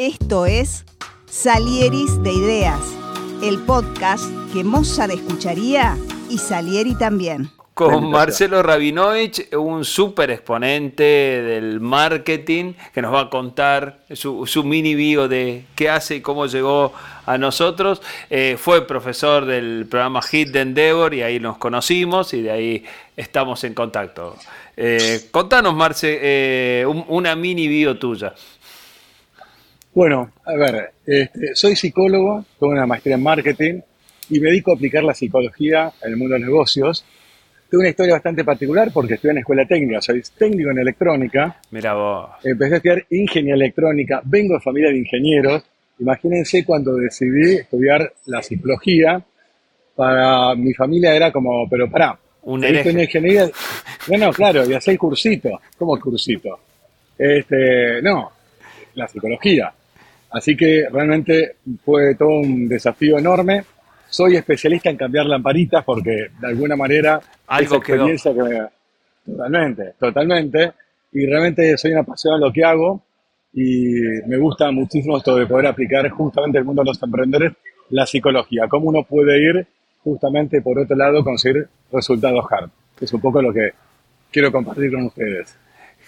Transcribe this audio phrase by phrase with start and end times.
[0.00, 0.86] Esto es
[1.26, 2.80] Salieris de Ideas,
[3.42, 5.98] el podcast que Mozart escucharía
[6.30, 7.50] y Salieri también.
[7.74, 14.94] Con Marcelo Rabinovich, un súper exponente del marketing, que nos va a contar su, mini
[14.94, 16.94] bio de qué hace y cómo llegó
[17.26, 18.00] a nosotros.
[18.30, 22.84] Eh, fue profesor del programa Hit de Endeavor y ahí nos conocimos y de ahí
[23.18, 24.34] estamos en contacto.
[24.78, 28.34] Eh, contanos, Marce, eh, una mini bio tuya.
[30.00, 33.80] Bueno, a ver, este, soy psicólogo, tengo una maestría en marketing
[34.30, 37.04] y me dedico a aplicar la psicología en el mundo de los negocios.
[37.68, 41.60] Tengo una historia bastante particular porque estudié en escuela técnica, soy técnico en electrónica.
[41.70, 42.30] Mira vos.
[42.42, 45.64] Empecé a estudiar ingeniería electrónica, vengo de familia de ingenieros.
[45.98, 49.22] Imagínense cuando decidí estudiar la psicología,
[49.94, 53.50] para mi familia era como, pero pará, un ingeniería.
[54.08, 55.60] No, no, claro, y hacé el cursito.
[55.76, 56.58] ¿Cómo el cursito?
[57.18, 58.32] Este, no,
[58.94, 59.74] la psicología.
[60.30, 63.64] Así que realmente fue todo un desafío enorme.
[64.08, 68.60] Soy especialista en cambiar lamparitas porque de alguna manera algo experiencia que me...
[69.24, 70.72] totalmente, totalmente
[71.12, 73.02] y realmente soy una apasionado de lo que hago
[73.52, 73.94] y
[74.26, 77.52] me gusta muchísimo esto de poder aplicar justamente el mundo de los emprendedores
[77.90, 79.66] la psicología, cómo uno puede ir
[80.02, 83.70] justamente por otro lado conseguir resultados hard, es un poco lo que
[84.30, 85.56] quiero compartir con ustedes.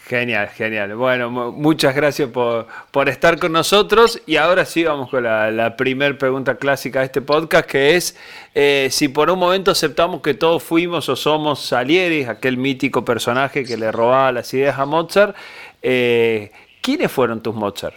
[0.06, 0.96] Genial, genial.
[0.96, 2.66] Bueno, muchas gracias por,
[3.08, 7.22] estar con nosotros y ahora sí vamos con la, la primera pregunta clásica de este
[7.22, 8.16] podcast, que es
[8.54, 13.64] eh, si por un momento aceptamos que todos fuimos o somos Salieri, aquel mítico personaje
[13.64, 15.36] que le robaba las ideas a Mozart,
[15.82, 16.50] eh,
[16.80, 17.94] ¿quiénes fueron tus Mozart?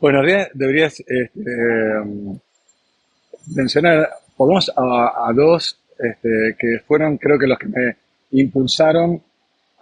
[0.00, 0.22] Bueno,
[0.54, 1.40] deberías este,
[3.54, 7.96] mencionar, por a, a dos este, que fueron creo que los que me
[8.32, 9.22] impulsaron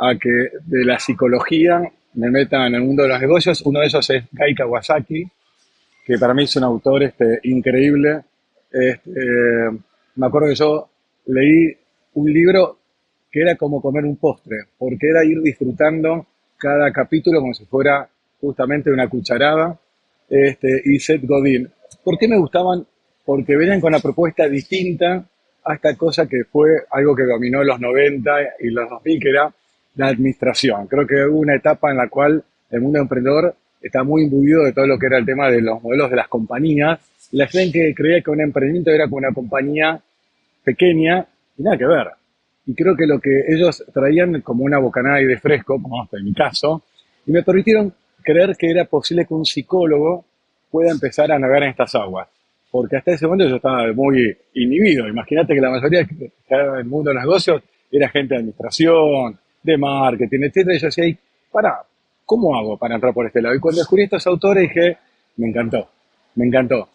[0.02, 1.80] a que de la psicología
[2.14, 3.62] me meta en el mundo de los negocios.
[3.62, 5.24] Uno de ellos es Guy Kawasaki,
[6.04, 8.22] que para mí es un autor este, increíble.
[8.70, 9.20] Este,
[10.16, 10.88] me acuerdo que yo
[11.26, 11.76] leí
[12.14, 12.78] un libro
[13.30, 16.26] que era como comer un postre, porque era ir disfrutando
[16.58, 18.08] cada capítulo como si fuera
[18.40, 19.78] justamente una cucharada.
[20.28, 21.70] Este, y Seth Godin.
[22.02, 22.84] ¿Por qué me gustaban?
[23.24, 25.24] Porque venían con una propuesta distinta
[25.64, 29.54] a esta cosa que fue algo que dominó los 90 y los 2000, que era
[29.96, 30.86] la administración.
[30.86, 34.72] Creo que hubo una etapa en la cual el mundo emprendedor está muy imbuido de
[34.72, 37.00] todo lo que era el tema de los modelos de las compañías.
[37.32, 40.00] La gente creía que un emprendimiento era como una compañía
[40.64, 41.26] pequeña
[41.58, 42.08] y nada que ver.
[42.66, 46.32] Y creo que lo que ellos traían como una bocanada de fresco, como en mi
[46.32, 46.82] caso,
[47.26, 47.92] y me permitieron
[48.22, 50.24] creer que era posible que un psicólogo
[50.70, 52.28] pueda empezar a navegar en estas aguas.
[52.70, 55.06] Porque hasta ese momento yo estaba muy inhibido.
[55.06, 58.38] Imagínate que la mayoría que estaba en el mundo de los negocios era gente de
[58.38, 60.76] administración, de marketing, etcétera.
[60.76, 61.16] Y yo decía,
[61.50, 61.82] para,
[62.24, 63.54] ¿cómo hago para entrar por este lado?
[63.54, 64.98] Y cuando descubrí estos autores dije,
[65.36, 65.88] me encantó,
[66.34, 66.88] me encantó.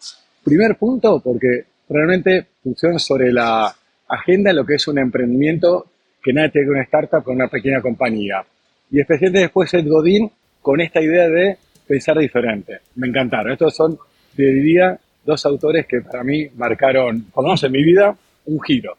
[0.44, 3.74] Primer punto, porque realmente funciona sobre la
[4.08, 5.86] agenda lo que es un emprendimiento
[6.22, 8.44] que nada tiene que una startup con una pequeña compañía.
[8.90, 10.30] Y especialmente después el Godín
[10.62, 11.56] con esta idea de
[11.86, 12.80] pensar diferente.
[12.96, 13.52] Me encantaron.
[13.52, 13.98] Estos son,
[14.36, 18.60] te diría, dos autores que para mí marcaron, por lo menos en mi vida, un
[18.60, 18.96] giro.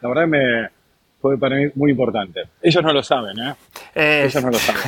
[0.00, 0.68] La verdad me,
[1.22, 2.42] fue para mí muy importante.
[2.60, 3.54] Ellos no lo saben, ¿eh?
[3.94, 4.82] Ellos no lo saben.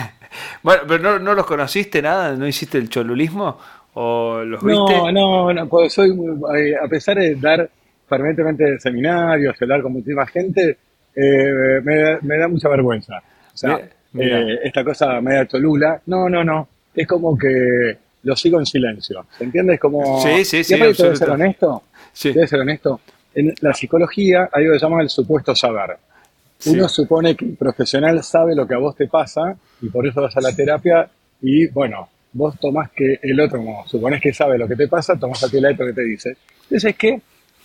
[0.62, 3.56] bueno, pero no, los conociste nada, ¿no hiciste el cholulismo?
[3.94, 5.12] ¿O los no, viste?
[5.12, 7.70] No, no, pues soy, eh, a pesar de dar
[8.08, 10.76] permanentemente seminarios, hablar con muchísima gente,
[11.14, 13.22] eh, me, da mucha vergüenza.
[13.54, 13.80] O sea,
[14.18, 19.24] eh, esta cosa media cholula, no, no, no, es como que lo sigo en silencio,
[19.38, 19.74] ¿se entiende?
[19.74, 20.20] Es como...
[20.20, 20.74] Sí, sí, sí.
[20.74, 21.84] ¿Debe ser honesto?
[22.12, 22.32] Sí.
[22.32, 23.00] Debe ser honesto.
[23.34, 25.96] En la psicología hay algo que se llama el supuesto saber.
[26.66, 30.22] Uno supone que el profesional sabe lo que a vos te pasa y por eso
[30.22, 31.08] vas a la terapia
[31.40, 35.16] y bueno, vos tomás que el otro, como supones que sabe lo que te pasa,
[35.16, 36.36] tomás a ti el otro que te dice.
[36.64, 37.20] Entonces es que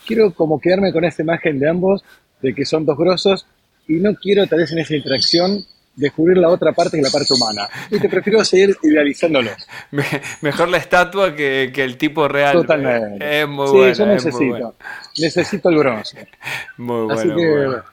[0.05, 2.03] quiero como quedarme con esa imagen de ambos,
[2.41, 3.45] de que son dos grosos
[3.87, 5.63] y no quiero tal vez en esa interacción
[5.95, 7.67] descubrir la otra parte que la parte humana.
[7.91, 9.67] Y te prefiero seguir idealizándolos.
[10.41, 12.53] mejor la estatua que, el tipo real.
[12.53, 13.41] Totalmente.
[13.41, 14.75] Es muy sí, yo necesito.
[15.19, 16.27] Necesito el bronce.
[16.77, 17.83] Muy bueno.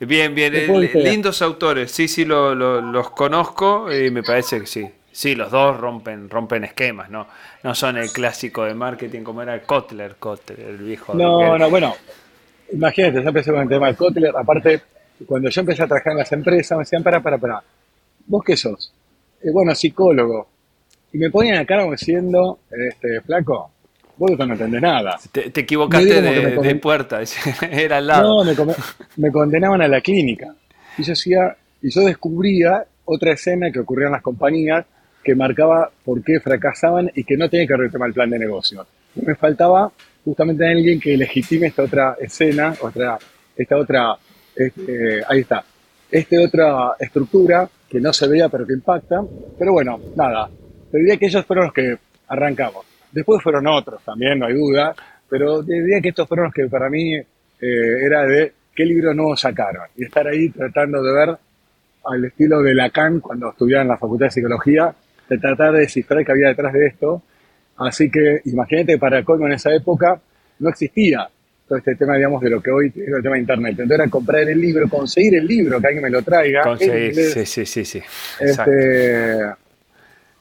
[0.00, 4.90] Bien, bien, eh, lindos autores, sí, sí, los conozco y me parece que sí.
[5.10, 7.26] Sí, los dos rompen, rompen esquemas, ¿no?
[7.62, 11.14] No son el clásico de marketing como era Kotler, Kotler, el viejo.
[11.14, 11.94] No, no, bueno,
[12.70, 14.82] imagínate, yo empecé con el tema de Kotler, aparte,
[15.26, 17.62] cuando yo empecé a trabajar en las empresas, me decían, para, para, para,
[18.26, 18.92] ¿vos qué sos?
[19.42, 20.48] Eh, bueno, psicólogo.
[21.14, 23.70] Y me ponían acá como diciendo, este, flaco,
[24.16, 25.18] vos no entendés nada.
[25.30, 27.20] Te, equivocaste de, puerta,
[27.70, 28.44] era al lado.
[28.44, 28.74] No,
[29.16, 30.54] me, condenaban a la clínica.
[30.98, 34.84] Y yo, hacía, y yo descubría otra escena que ocurría en las compañías,
[35.22, 38.86] que marcaba por qué fracasaban y que no tenía que retomar el plan de negocio.
[39.16, 39.90] me faltaba
[40.24, 43.18] justamente alguien que legitime esta otra escena, otra,
[43.56, 44.16] esta otra,
[44.54, 45.64] este, ahí está,
[46.10, 49.22] esta otra estructura que no se veía pero que impacta.
[49.58, 50.48] Pero bueno, nada,
[50.90, 51.96] te diría que ellos fueron los que
[52.28, 52.95] arrancamos.
[53.12, 54.94] Después fueron otros también, no hay duda,
[55.28, 57.24] pero diría que estos fueron los que para mí eh,
[57.60, 59.84] era de qué libro nuevo sacaron.
[59.96, 61.36] Y estar ahí tratando de ver
[62.04, 64.94] al estilo de Lacan cuando estudiaba en la Facultad de Psicología,
[65.28, 67.22] de tratar de descifrar qué había detrás de esto.
[67.78, 70.20] Así que imagínate, para colmo en esa época
[70.58, 71.28] no existía
[71.68, 73.70] todo este tema, digamos, de lo que hoy es el tema de Internet.
[73.72, 76.62] Entonces era comprar el libro, conseguir el libro, que alguien me lo traiga.
[76.62, 78.02] Conseguir, sí, sí, sí, sí.
[78.38, 79.40] Este,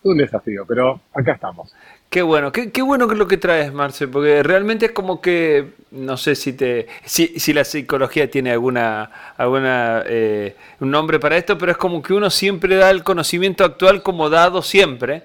[0.03, 1.73] un desafío, pero acá estamos.
[2.15, 5.73] Qué bueno, qué, qué bueno que lo que traes, Marce, porque realmente es como que,
[5.91, 11.35] no sé si te, si, si la psicología tiene alguna, alguna eh, un nombre para
[11.35, 15.23] esto, pero es como que uno siempre da el conocimiento actual como dado siempre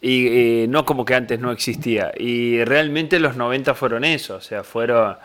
[0.00, 2.10] y no como que antes no existía.
[2.16, 5.18] Y realmente los 90 fueron eso, o sea, fueron...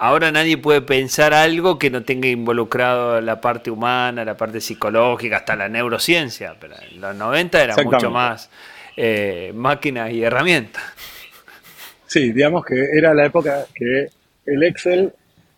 [0.00, 5.36] Ahora nadie puede pensar algo que no tenga involucrado la parte humana, la parte psicológica,
[5.36, 8.50] hasta la neurociencia, pero en los 90 era mucho más
[9.02, 10.82] eh, máquinas y herramientas.
[12.06, 14.08] Sí, digamos que era la época que
[14.44, 15.10] el Excel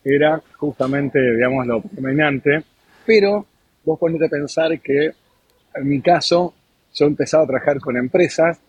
[0.04, 2.62] era justamente, digamos, lo dominante,
[3.04, 3.44] pero
[3.84, 5.10] vos ponete a pensar que
[5.74, 6.54] en mi caso
[6.94, 8.60] yo empezaba a trabajar con empresas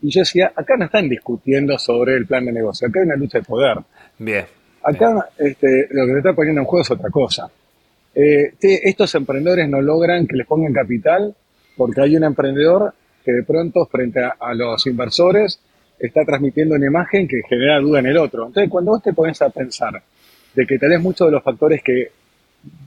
[0.00, 3.16] y yo decía, acá no están discutiendo sobre el plan de negocio, acá hay una
[3.16, 3.78] lucha de poder.
[4.16, 4.44] Bien.
[4.84, 7.50] Acá Este, lo que se está poniendo en juego es otra cosa.
[8.14, 11.34] Eh, estos emprendedores no logran que les pongan capital
[11.76, 12.94] porque hay un emprendedor
[13.24, 15.60] que de pronto frente a, los inversores
[15.98, 18.46] está transmitiendo una imagen que genera duda en el otro.
[18.46, 20.02] Entonces, cuando vos te pones a pensar
[20.54, 22.10] de que tenés muchos de los factores que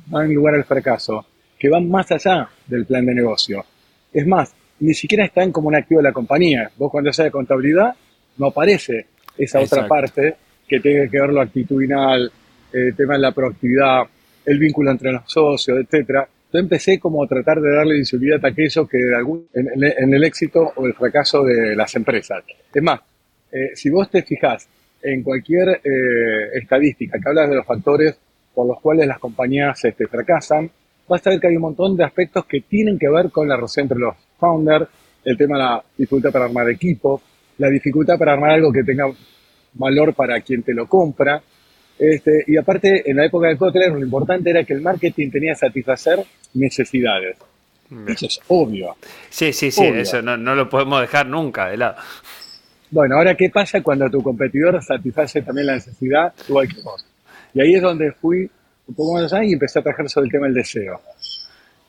[0.08, 1.26] dan lugar al fracaso,
[1.58, 3.64] que van más allá del plan de negocio.
[4.12, 6.70] Es más, ni siquiera están como un activo de la compañía.
[6.78, 7.96] Vos cuando haces de contabilidad
[8.38, 9.08] no aparece
[9.38, 10.36] esa otra parte
[10.68, 12.32] que tiene que ver lo actitudinal,
[12.72, 14.04] el tema de la proactividad,
[14.46, 16.28] el vínculo entre los socios, etcétera.
[16.54, 20.72] Yo empecé como a tratar de darle visibilidad a aquello que algún, en, el éxito
[20.76, 22.44] o el fracaso de las empresas.
[22.72, 23.00] Es más,
[23.52, 24.70] eh, si vos te fijás
[25.02, 28.16] en cualquier eh, estadística que habla de los factores
[28.54, 30.70] por los cuales las compañías este, fracasan,
[31.08, 33.56] vas a ver que hay un montón de aspectos que tienen que ver con la
[33.56, 34.88] relación entre los founders,
[35.26, 37.20] el tema de la dificultad para armar equipo,
[37.58, 39.06] la dificultad para armar algo que tenga
[39.74, 41.42] valor para quien te lo compra,
[42.00, 45.54] este, y aparte, en la época de Kotler, lo importante era que el marketing tenía
[45.54, 46.20] que satisfacer
[46.54, 47.38] necesidades.
[48.08, 48.96] Eso es obvio.
[49.30, 51.96] Sí, sí, sí, eso no, lo podemos dejar nunca de lado.
[52.90, 57.06] Bueno, ahora, ¿qué pasa cuando tu competidor satisface también la necesidad igual que vos?
[57.54, 58.50] Y ahí es donde fui
[58.88, 61.02] un poco más allá y empecé a trabajar sobre el tema del deseo.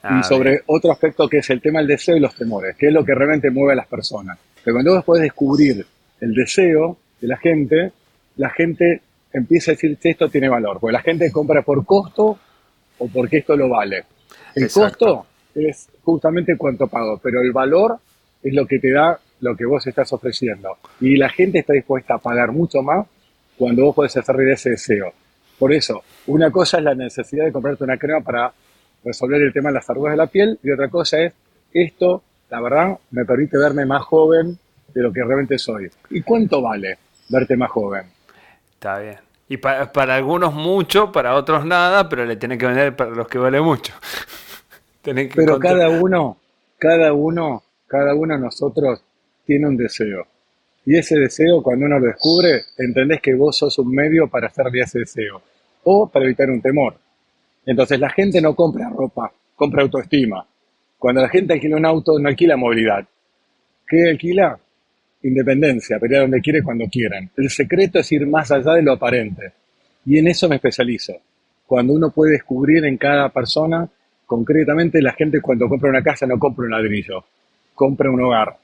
[0.03, 2.89] Ah, y sobre otro aspecto que es el tema del deseo y los temores, que
[2.89, 4.39] es lo que realmente mueve a las personas.
[4.63, 5.87] Pero cuando vos podés descubrir
[6.21, 7.93] el deseo de la gente,
[8.37, 9.01] la gente
[9.35, 12.39] empieza a decir esto tiene valor, porque la gente compra por costo
[12.99, 14.05] o porque esto lo vale.
[14.55, 17.99] El costo es justamente cuánto pago, pero el valor
[18.43, 20.79] es lo que te da lo que vos estás ofreciendo.
[21.01, 23.07] Y la gente está dispuesta a pagar mucho más
[23.59, 25.13] cuando vos podés hacer ese deseo.
[25.59, 28.53] Por eso, una cosa es la necesidad de comprarte una crema para
[29.05, 31.33] resolver el tema de las arrugas de la piel y otra cosa es,
[31.73, 34.59] esto, la verdad, me permite verme más joven
[34.95, 35.91] de lo que realmente soy.
[36.11, 36.99] ¿Y cuánto vale
[37.29, 38.05] verte más joven?
[38.75, 39.24] Está bien.
[39.49, 43.29] Y para, para algunos mucho, para otros nada, pero le tienen que vender para los
[43.29, 43.93] que vale mucho.
[45.35, 46.39] pero cada uno,
[46.79, 49.03] cada uno, cada uno de nosotros
[49.45, 50.27] tiene un deseo.
[50.87, 54.81] Y ese deseo, cuando uno lo descubre, entendés que vos sos un medio para hacerle
[54.81, 55.43] ese deseo.
[55.85, 56.97] O para evitar un temor.
[57.67, 60.47] Entonces la gente no compra ropa, compra autoestima.
[60.99, 63.07] Cuando la gente alquila un auto, no alquila movilidad.
[63.87, 64.59] ¿Qué alquila?
[65.25, 67.31] Independencia, pelear donde quiere cuando quieran.
[67.37, 69.53] El secreto es ir más allá de lo aparente.
[70.07, 71.15] Y en eso me especializo.
[71.67, 73.89] Cuando uno puede descubrir en cada persona,
[74.27, 77.25] concretamente la gente cuando compra una casa no compra un ladrillo,
[77.75, 78.57] compra un hogar.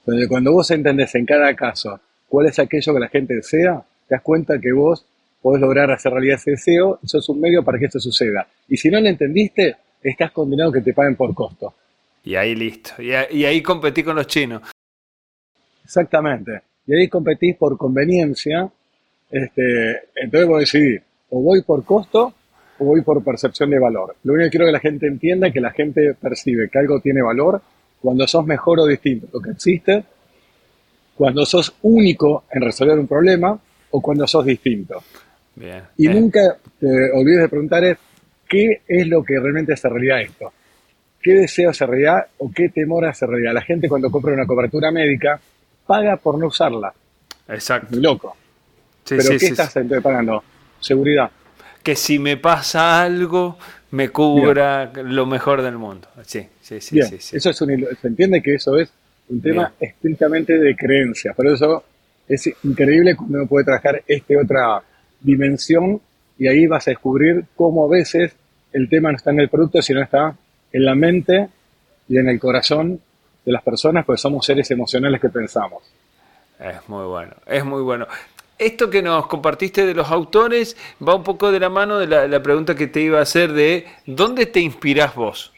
[0.00, 4.14] Entonces cuando vos entendés en cada caso cuál es aquello que la gente desea, te
[4.14, 5.06] das cuenta que vos
[5.40, 8.46] podés lograr hacer realidad ese deseo y sos un medio para que esto suceda.
[8.68, 11.74] Y si no lo entendiste, estás condenado a que te paguen por costo.
[12.24, 13.02] Y ahí listo.
[13.02, 14.62] Y, ahí competí con los chinos.
[15.92, 16.62] Exactamente.
[16.86, 18.66] Y ahí competís por conveniencia.
[19.30, 22.32] Este, entonces vos decidís, o voy por costo
[22.78, 24.16] o voy por percepción de valor.
[24.24, 26.98] Lo único que quiero que la gente entienda es que la gente percibe que algo
[27.00, 27.60] tiene valor
[28.00, 30.02] cuando sos mejor o distinto lo que existe,
[31.14, 33.58] cuando sos único en resolver un problema
[33.90, 35.02] o cuando sos distinto.
[35.98, 37.98] y nunca te olvides de preguntar es,
[38.48, 40.52] ¿qué es lo que realmente hace realidad esto?
[41.22, 43.54] qué deseo hace realidad o qué temor hace realidad.
[43.54, 45.40] La gente cuando compra una cobertura médica
[45.86, 46.92] paga por no usarla.
[47.48, 47.96] Exacto.
[47.96, 48.36] loco.
[49.08, 50.42] Pero ¿qué estás pagando?
[50.80, 51.30] Seguridad.
[51.82, 53.58] Que si me pasa algo,
[53.90, 56.08] me cubra lo mejor del mundo.
[56.24, 56.98] Sí, sí, sí.
[57.00, 58.92] Eso es un, se entiende que eso es
[59.28, 61.34] un tema estrictamente de creencias.
[61.34, 61.84] Por eso
[62.28, 64.82] es increíble cuando uno puede trabajar esta otra
[65.20, 66.00] dimensión
[66.38, 68.32] y ahí vas a descubrir cómo a veces
[68.72, 70.34] el tema no está en el producto, sino está
[70.72, 71.48] en la mente
[72.08, 73.00] y en el corazón
[73.44, 75.82] de las personas, pues somos seres emocionales que pensamos.
[76.58, 78.06] Es muy bueno, es muy bueno.
[78.58, 82.42] Esto que nos compartiste de los autores va un poco de la mano de la,
[82.42, 85.52] pregunta que te iba a hacer de ¿dónde te inspirás vos?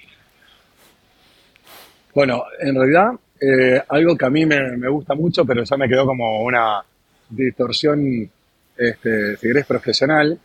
[2.15, 6.07] Bueno, en realidad eh, algo que a mí me, gusta mucho, pero ya me quedó
[6.07, 6.83] como una
[7.29, 8.31] distorsión,
[8.77, 10.39] este, si querés, profesional.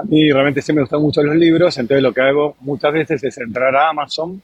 [0.00, 3.22] A mí realmente sí me gustan mucho los libros, entonces lo que hago muchas veces
[3.22, 4.42] es entrar a Amazon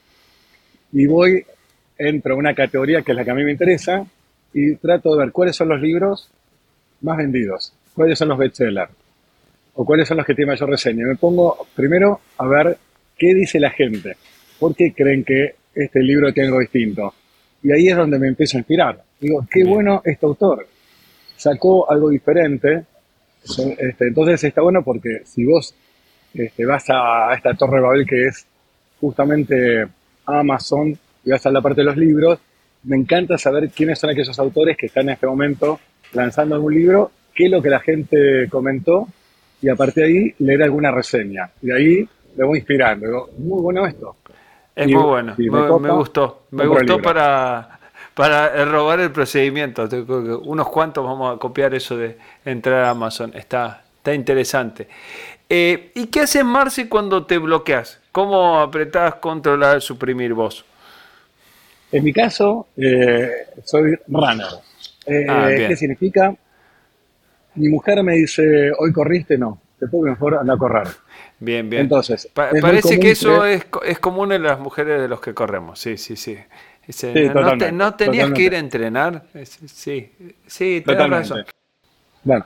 [0.93, 1.45] y voy,
[1.99, 4.07] entro a una categoría que es la que a mí me interesa
[4.55, 6.31] y trato de ver cuáles son los libros
[7.03, 8.91] más vendidos, cuáles son los bestsellers
[9.75, 11.07] o cuáles son los que tienen mayor reseña.
[11.07, 12.79] Me pongo primero a ver
[13.17, 14.17] qué dice la gente,
[14.59, 17.15] por qué creen que este libro tiene algo distinto.
[17.63, 19.03] Y ahí es donde me empiezo a inspirar.
[19.21, 20.67] Digo, qué bueno este autor.
[21.37, 22.85] Sacó algo diferente.
[23.43, 25.75] Este, entonces está bueno porque si vos
[26.35, 28.47] este, vas a, esta torre Babel que es
[29.01, 29.87] justamente
[30.27, 32.39] Amazon y vas a la parte de los libros,
[32.85, 35.79] me encanta saber quiénes son aquellos autores que están en este momento
[36.15, 39.07] lanzando un libro, qué es lo que la gente comentó
[39.61, 41.51] y a partir de ahí leer alguna reseña.
[41.61, 43.07] Y de ahí me voy inspirando.
[43.07, 44.17] Digo, muy bueno esto.
[44.75, 46.45] Es muy bueno, me, gustó.
[46.51, 47.79] Me gustó para,
[48.15, 49.87] para robar el procedimiento.
[50.45, 53.33] Unos cuantos vamos a copiar eso de entrar a Amazon.
[53.35, 54.89] Está, está interesante.
[55.47, 58.01] Eh, ¿Y qué haces, Marci, cuando te bloqueas?
[58.13, 60.65] ¿Cómo apretás, controlar, suprimir vos?
[61.91, 64.47] En mi caso, eh, soy runner.
[65.07, 66.35] Eh, ah, ¿Qué significa?
[67.55, 70.89] Mi mujer me dice, hoy corriste, no, te puedo mejor andar a correr.
[71.41, 71.83] Bien, bien.
[71.83, 75.97] Entonces, parece que eso es, es, común en las mujeres de los que corremos, sí,
[75.97, 76.37] sí, sí.
[77.73, 80.13] no, tenías que ir a entrenar, sí,
[80.47, 81.45] sí, tenés razón.
[82.23, 82.45] Bueno,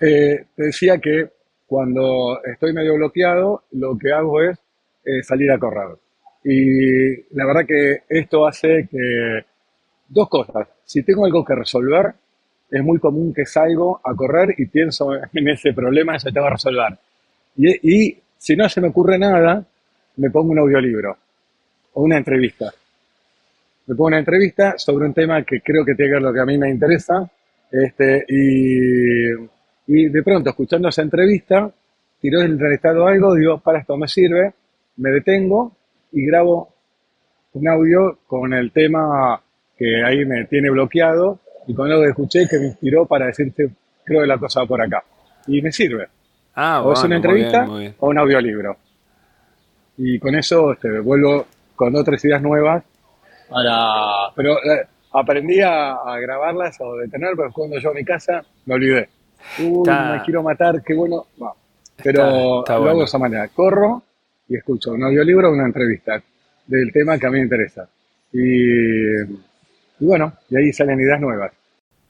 [0.00, 1.30] eh, te decía que
[1.66, 4.58] cuando estoy medio bloqueado, lo que hago es
[5.04, 5.96] eh, salir a correr.
[6.44, 9.44] Y la verdad que esto hace que
[10.08, 10.68] dos cosas.
[10.84, 12.14] Si tengo algo que resolver,
[12.70, 16.46] es muy común que salgo a correr y pienso en ese problema que se tengo
[16.46, 16.98] que resolver.
[17.56, 19.62] Y, si no se me ocurre nada,
[20.16, 21.16] me pongo un audiolibro
[21.92, 22.72] o una entrevista.
[23.86, 26.40] Me pongo una entrevista sobre un tema que creo que tiene que ver lo que
[26.40, 27.30] a mí me interesa.
[27.70, 29.30] Este, y,
[29.88, 31.70] y de pronto, escuchando esa entrevista,
[32.18, 34.54] tiró el entrevistado algo, digo, para esto me sirve,
[34.96, 35.76] me detengo
[36.12, 36.74] y grabo
[37.52, 39.40] un audio con el tema
[39.76, 43.70] que ahí me tiene bloqueado y con algo que escuché que me inspiró para decirte,
[44.04, 45.02] creo que la cosa va por acá.
[45.46, 46.08] Y me sirve.
[46.54, 47.66] Ah, o es una entrevista
[47.98, 48.76] o un audiolibro.
[49.96, 52.84] Y con eso este, vuelvo con otras ideas nuevas
[53.48, 54.32] para...
[54.34, 59.08] Pero eh, aprendí a, grabarlas o detener, pero cuando yo a mi casa me olvidé.
[59.58, 61.26] Uy, me quiero matar, qué bueno.
[62.02, 63.48] Pero lo hago de esa manera.
[63.48, 64.02] Corro
[64.50, 66.20] y escucho un audiolibro o una entrevista
[66.66, 67.88] del tema que a mí me interesa.
[68.32, 69.14] Y,
[70.00, 71.52] bueno, y ahí salen ideas nuevas.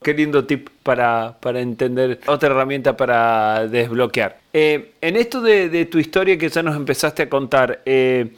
[0.01, 4.37] Qué lindo tip para, entender, otra herramienta para desbloquear.
[4.51, 8.31] Eh, en esto de, tu historia que ya nos empezaste a contar, eh,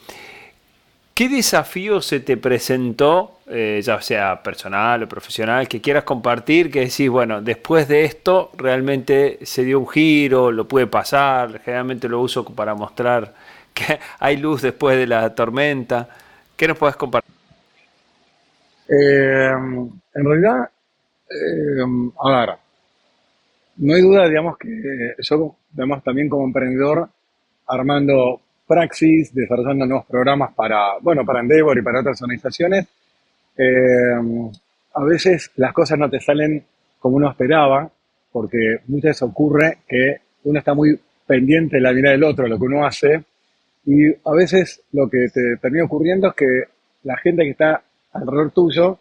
[1.14, 6.70] ¿qué desafío se te presentó, eh, ya sea personal o profesional, que quieras compartir?
[6.70, 12.10] Que decís, bueno, después de esto realmente se dio un giro, lo pude pasar, generalmente
[12.10, 13.32] lo uso para mostrar
[13.86, 16.08] que hay luz después de la tormenta.
[16.56, 17.32] ¿Qué nos puedes compartir?
[18.86, 20.68] en realidad
[21.30, 21.82] eh,
[22.20, 22.56] a ver,
[23.76, 24.68] no hay duda, digamos, que
[25.18, 27.08] yo, digamos, también como emprendedor,
[27.66, 32.86] armando praxis, desarrollando nuevos programas para, bueno, para Endeavor y para otras organizaciones,
[33.56, 34.50] eh,
[34.94, 36.64] a veces las cosas no te salen
[36.98, 37.90] como uno esperaba,
[38.30, 42.58] porque muchas veces ocurre que uno está muy pendiente de la vida del otro, lo
[42.58, 43.24] que uno hace,
[43.86, 46.62] y a veces lo que te termina ocurriendo es que
[47.02, 48.98] la gente que está alrededor tuyo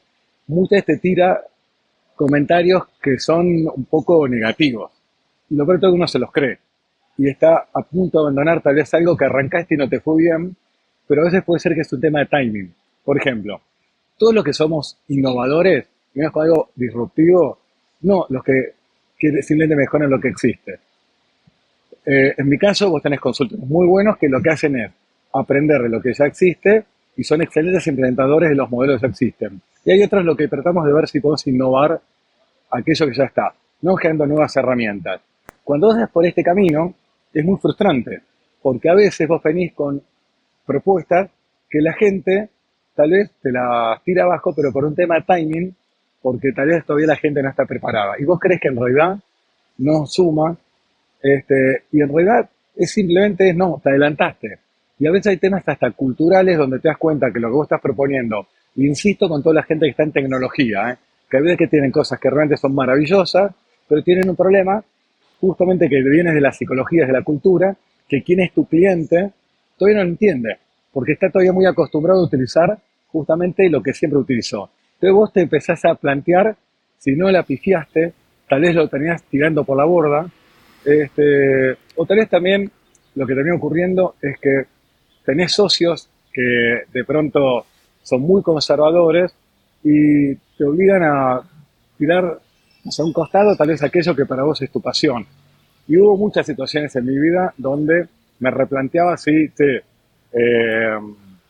[0.48, 1.42] muchas te tira
[2.16, 4.92] comentarios que son un poco negativos.
[5.50, 6.60] Y lo peor que uno se los cree.
[7.18, 10.18] Y está a punto de abandonar tal vez algo que arrancaste y no te fue
[10.18, 10.56] bien,
[11.08, 12.74] pero a veces puede ser que es un tema de timing.
[13.04, 13.62] Por ejemplo,
[14.18, 15.88] todos los que somos innovadores,
[16.32, 17.60] con algo disruptivo,
[18.02, 18.74] no los que,
[19.42, 20.80] simplemente mejoran lo que existe.
[22.06, 24.92] Eh, en mi caso, vos tenés consultores muy buenos que lo que hacen es
[25.34, 29.62] aprender de lo que ya existe y son excelentes implementadores de los modelos que existen.
[29.86, 32.00] Y hay otros lo que tratamos de ver si podemos innovar
[32.72, 35.22] aquello que ya está, no generando nuevas herramientas.
[35.64, 36.94] Cuando vas por este camino,
[37.34, 38.22] es muy frustrante,
[38.62, 40.02] porque a veces vos venís con
[40.66, 41.30] propuestas
[41.70, 42.50] que la gente
[42.96, 45.76] tal vez te las tira abajo, pero por un tema de timing,
[46.22, 48.14] porque tal vez todavía la gente no está preparada.
[48.20, 49.18] Y vos crees que en realidad
[49.80, 50.56] no suma,
[51.24, 54.60] este, y en realidad es simplemente, no, te adelantaste.
[55.00, 57.66] Y a veces hay temas hasta culturales donde te das cuenta que lo que vos
[57.66, 60.98] estás proponiendo, insisto con toda la gente que está en tecnología, ¿eh?
[61.30, 63.54] que a veces que tienen cosas que realmente son maravillosas,
[63.88, 64.84] pero tienen un problema
[65.40, 67.76] justamente que viene de la psicología, de la cultura,
[68.08, 69.32] que quién es tu cliente
[69.78, 70.58] todavía no lo entiende,
[70.92, 72.78] porque está todavía muy acostumbrado a utilizar
[73.08, 74.70] justamente lo que siempre utilizó.
[74.96, 76.56] Entonces vos te empezás a plantear,
[76.98, 78.14] si no la pifiaste,
[78.48, 80.28] tal vez lo tenías tirando por la borda,
[80.86, 82.72] este, o tal vez también
[83.16, 84.66] lo que termina ocurriendo es que
[85.26, 87.66] tenés socios que de pronto
[88.02, 89.34] son muy conservadores
[89.84, 91.42] y te obligan a
[91.98, 92.40] tirar
[92.86, 95.26] hacia un costado tal vez aquello que para vos es tu pasión.
[95.88, 98.08] Y hubo muchas situaciones en mi vida donde
[98.40, 101.00] me replanteaba si, eh,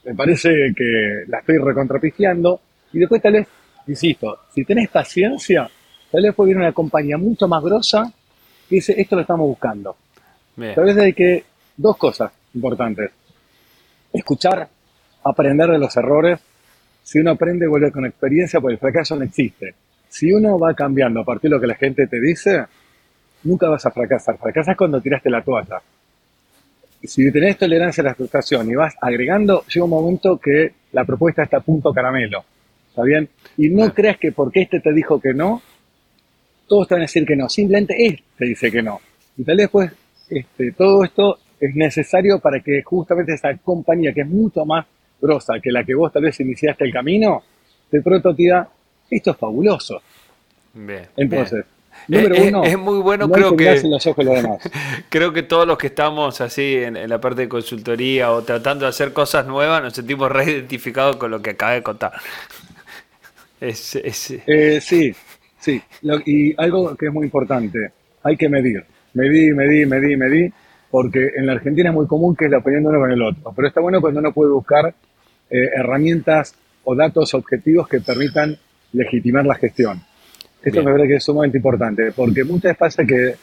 [0.05, 2.59] me parece que la estoy recontrapifiando
[2.91, 3.47] y después tal vez,
[3.87, 5.69] insisto, si tenés paciencia,
[6.11, 8.11] tal vez puede ir una compañía mucho más grosa
[8.75, 9.95] dice, esto lo estamos buscando.
[10.55, 11.43] Tal vez hay que,
[11.75, 13.11] dos cosas importantes,
[14.11, 14.67] escuchar,
[15.23, 16.39] aprender de los errores,
[17.01, 19.75] si uno aprende, vuelve con experiencia, porque el fracaso no existe.
[20.07, 22.65] Si uno va cambiando a partir de lo que la gente te dice,
[23.43, 24.37] nunca vas a fracasar.
[24.37, 25.81] Fracasas cuando tiraste la toalla.
[27.03, 31.43] Si tenés tolerancia a la frustración y vas agregando, llega un momento que la propuesta
[31.43, 32.45] está a punto caramelo.
[32.89, 33.27] ¿Está bien?
[33.57, 35.61] Y no creas que porque este te dijo que no,
[36.67, 37.49] todos te van a decir que no.
[37.49, 38.99] Simplemente este dice que no.
[39.37, 39.91] Y tal vez pues
[40.29, 44.85] este, todo esto es necesario para que justamente esa compañía, que es mucho más
[45.21, 47.43] grosa que la que vos tal vez iniciaste el camino,
[47.89, 48.67] de pronto te diga,
[49.09, 50.01] esto es fabuloso.
[50.73, 51.07] Bien.
[51.15, 51.65] Entonces,
[52.07, 53.81] Número uno, es, muy bueno, creo que.
[55.09, 58.89] creo que todos los que estamos así en, la parte de consultoría o tratando de
[58.89, 62.13] hacer cosas nuevas nos sentimos reidentificados con lo que acabé de contar.
[63.61, 65.15] Es, eh, sí,
[65.63, 65.81] sí.
[66.25, 67.91] y algo que es muy importante:
[68.23, 68.83] hay que medir.
[69.13, 70.53] Medí, medí, medí, medí,
[70.89, 73.21] porque en la Argentina es muy común que es la opinión de uno con el
[73.21, 73.53] otro.
[73.55, 74.93] Pero está bueno cuando uno puede buscar
[75.49, 78.57] eh, herramientas o datos objetivos que permitan
[78.91, 80.01] legitimar la gestión.
[80.63, 83.35] Esto me parece que es sumamente importante, porque muchas veces pasa que,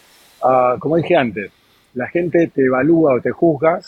[0.42, 1.52] ah, como dije antes,
[1.94, 3.80] la gente te evalúa o te juzga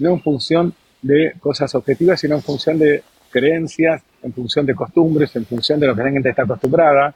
[0.00, 5.34] no en función de cosas objetivas, sino en función de creencias, en función de costumbres,
[5.36, 7.14] en función de lo que la gente está acostumbrada,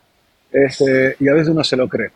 [0.55, 2.11] y a veces uno se lo cree.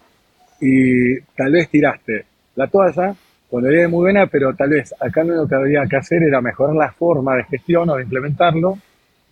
[0.61, 2.25] Y tal vez tiraste
[2.57, 3.15] la toalla
[3.49, 6.77] cuando era muy buena, pero tal vez acá lo que había que hacer era mejorar
[6.77, 8.79] la forma de gestión o de implementarlo,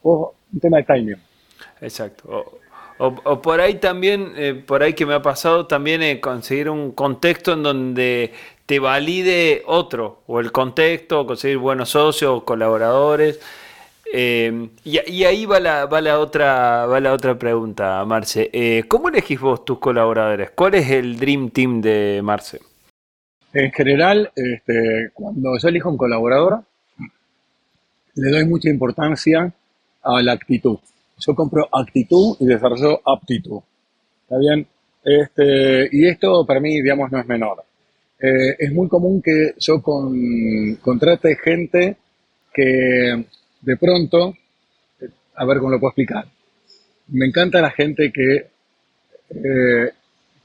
[0.03, 1.16] o un tema de timing.
[1.81, 2.61] Exacto.
[2.99, 6.92] O, por ahí también, eh, por ahí que me ha pasado también eh, conseguir un
[6.92, 8.33] contexto en donde
[8.64, 13.38] te valide otro, o el contexto, conseguir buenos socios, colaboradores.
[14.12, 18.85] Eh, y, ahí va la, va, la otra, va la otra pregunta, Marce.
[18.88, 20.51] ¿Cómo elegís vos tus colaboradores?
[20.51, 22.61] ¿Cuál es el Dream Team de Marce?
[23.53, 26.62] En general, este, cuando yo elijo un colaborador,
[28.14, 29.53] le doy mucha importancia
[30.03, 30.79] a la actitud
[31.19, 33.61] yo compro actitud y desarrollo aptitud.
[34.23, 34.66] ¿Está bien?
[35.05, 37.64] Este, y esto para mí, digamos, no es menor.
[38.21, 41.97] Eh, es muy común que yo con, contrate gente
[42.53, 43.25] que
[43.61, 44.35] de pronto,
[45.35, 46.27] a ver cómo lo puedo explicar,
[47.09, 48.47] me encanta la gente que
[49.31, 49.92] eh,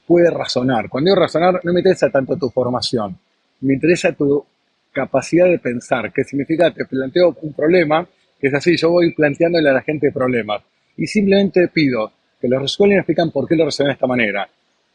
[0.06, 0.88] puede razonar.
[0.88, 3.18] Cuando digo razonar, no me interesa tanto tu formación,
[3.60, 4.44] me interesa tu
[4.92, 8.06] capacidad de pensar, que significa, te planteo un problema
[8.42, 10.62] es así, yo voy planteándole a la gente problemas
[10.96, 14.48] y simplemente pido que lo resuelvan y explican por qué lo resuelven de esta manera.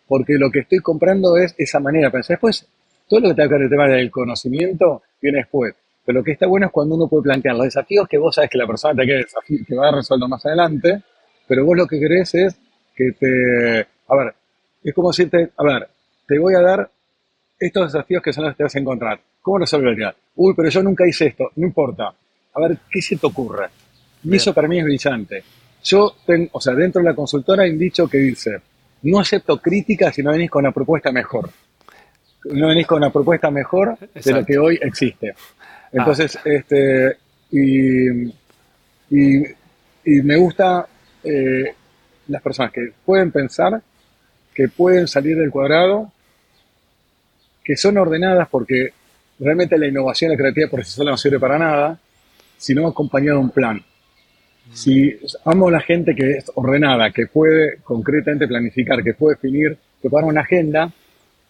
[0.05, 2.35] Porque lo que estoy comprando es esa manera pensar.
[2.35, 2.67] Después,
[3.07, 5.75] todo lo que tenga que ver el tema del conocimiento viene después.
[6.07, 8.49] Pero lo que está bueno es cuando uno puede plantear los desafíos que vos sabes
[8.49, 9.25] que la persona te quiere
[9.67, 11.01] que va a resolver más adelante,
[11.45, 12.55] pero vos lo que querés es
[12.95, 13.81] que te...
[14.07, 14.33] A ver,
[14.85, 15.89] es como decirte, a ver,
[16.25, 16.89] te voy a dar
[17.59, 19.19] estos desafíos que son los que te vas a encontrar.
[19.41, 20.15] ¿Cómo resolverías?
[20.37, 21.51] Uy, pero yo nunca hice esto.
[21.57, 22.13] No importa
[22.53, 23.67] a ver qué se te ocurre.
[24.23, 25.43] Y eso para mí es brillante.
[25.83, 28.61] Yo tengo, o sea, dentro de la consultora hay un dicho que dice,
[29.01, 31.49] no acepto críticas si no venís con una propuesta mejor.
[32.45, 35.35] No venís con una propuesta mejor de lo que hoy existe.
[35.91, 36.41] Entonces, ah.
[36.45, 37.17] este,
[37.51, 38.31] y,
[40.23, 40.87] me gusta
[41.23, 41.73] eh,
[42.27, 43.81] las personas que pueden pensar,
[44.53, 46.11] que pueden salir del cuadrado,
[47.63, 48.93] que son ordenadas porque
[49.39, 51.99] realmente la innovación, la creatividad por sí sola no sirve para nada,
[52.57, 53.81] si no acompañado de un plan.
[54.73, 59.77] Si amo a la gente que es ordenada, que puede concretamente planificar, que puede definir,
[60.01, 60.91] preparar una agenda,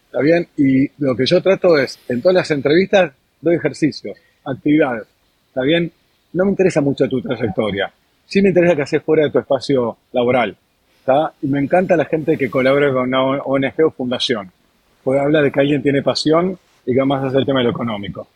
[0.06, 0.46] ¿está bien?
[0.56, 4.16] Y lo que yo trato es, en todas las entrevistas, doy ejercicios,
[4.50, 5.06] actividades,
[5.48, 5.90] ¿está bien?
[6.32, 7.92] No me interesa mucho tu trayectoria,
[8.26, 10.56] sí me interesa que haces fuera de tu espacio laboral,
[11.00, 11.32] ¿está?
[11.42, 14.52] Y me encanta la gente que colabora con una ONG o fundación,
[15.02, 17.70] porque habla de que alguien tiene pasión y que además hace el tema de lo
[17.70, 18.26] económico.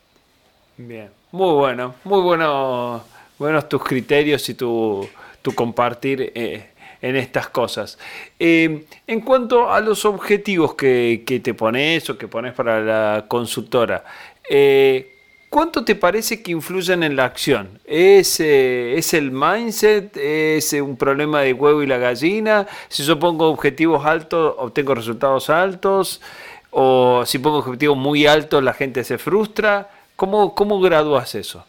[0.76, 3.04] Bien, muy bueno, muy bueno,
[3.38, 5.06] buenos tus criterios y tu,
[5.54, 6.70] compartir eh,
[7.02, 7.98] en estas cosas.
[8.38, 13.24] Eh, en cuanto a los objetivos que, que, te pones o que pones para la
[13.28, 14.04] consultora,
[14.48, 15.11] eh,
[15.52, 17.78] ¿cuánto te parece que influyen en la acción?
[17.84, 20.16] ¿Es, ¿Es el mindset?
[20.16, 22.66] ¿Es un problema de huevo y la gallina?
[22.88, 26.22] Si yo pongo objetivos altos, obtengo resultados altos.
[26.70, 29.90] O si pongo objetivos muy altos, la gente se frustra.
[30.16, 31.66] ¿Cómo, cómo gradúas eso?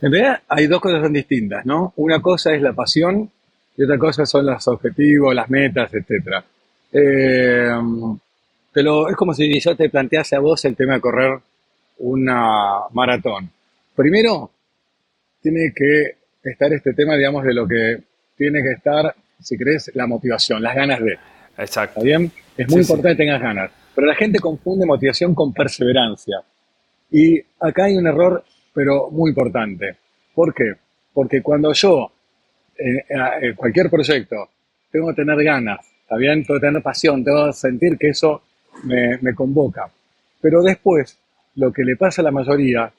[0.00, 1.92] En realidad hay dos cosas distintas, ¿no?
[1.96, 3.30] Una cosa es la pasión
[3.76, 6.42] y otra cosa son los objetivos, las metas, etc.
[6.92, 7.68] Eh,
[8.72, 11.40] pero es como si yo te plantease a vos el tema de correr
[11.98, 13.50] una maratón.
[13.94, 14.50] Primero,
[15.40, 17.98] tiene que estar este tema, digamos, de lo que
[18.36, 21.18] tiene que estar, si crees, la motivación, las ganas de.
[21.58, 22.00] Exacto.
[22.00, 22.32] ¿Está bien?
[22.56, 23.70] Es muy importante que tengas ganas.
[23.94, 26.42] Pero la gente confunde motivación con perseverancia.
[27.10, 29.96] Y acá hay un error, pero muy importante.
[30.34, 30.72] ¿Por qué?
[31.12, 32.10] Porque cuando yo,
[32.76, 33.04] en eh,
[33.42, 34.48] eh, cualquier proyecto,
[34.90, 36.44] tengo que tener ganas, ¿está bien?
[36.44, 38.42] Tengo que tener pasión, tengo que sentir que eso
[38.82, 39.88] me, me convoca.
[40.40, 41.16] Pero después,
[41.56, 42.92] lo que le pasa a la mayoría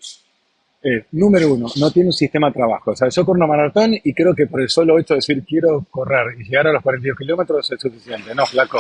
[0.81, 2.91] es, número uno, no tiene un sistema de trabajo.
[2.91, 5.43] O sea, yo corro una maratón y creo que por el solo hecho de decir
[5.43, 8.35] quiero correr y llegar a los 42 kilómetros es suficiente.
[8.35, 8.79] No, flaco.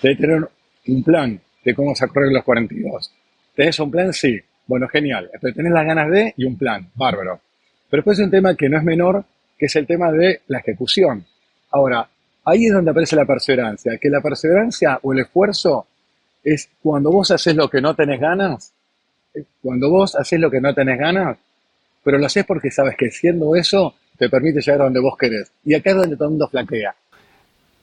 [0.00, 0.48] Debe tener
[0.86, 3.12] un plan de cómo se correr los 42.
[3.54, 4.12] ¿Tenés un plan?
[4.12, 4.40] Sí.
[4.66, 5.30] Bueno, genial.
[5.32, 6.88] Entonces tenés las ganas de y un plan.
[6.94, 7.40] Bárbaro.
[7.90, 9.24] Pero después hay un tema que no es menor,
[9.58, 11.26] que es el tema de la ejecución.
[11.70, 12.08] Ahora,
[12.44, 13.98] ahí es donde aparece la perseverancia.
[14.00, 15.86] Que la perseverancia o el esfuerzo
[16.42, 18.72] es cuando vos haces lo que no tenés ganas,
[19.62, 21.38] cuando vos haces lo que no tenés ganas,
[22.02, 25.50] pero lo haces porque sabes que siendo eso te permite llegar a donde vos querés.
[25.64, 26.94] Y acá es donde todo el mundo flaquea.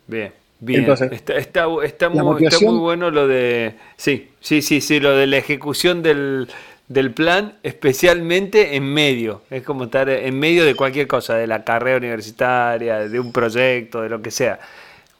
[0.08, 0.32] Bien.
[0.62, 1.38] Bien, está,
[1.86, 3.76] está, muy, bueno lo de.
[3.96, 6.50] Sí, sí, sí, sí, lo de la ejecución del,
[6.90, 9.44] del, plan, especialmente en medio.
[9.50, 14.02] Es como estar en medio de cualquier cosa, de la carrera universitaria, de un proyecto,
[14.02, 14.60] de lo que sea.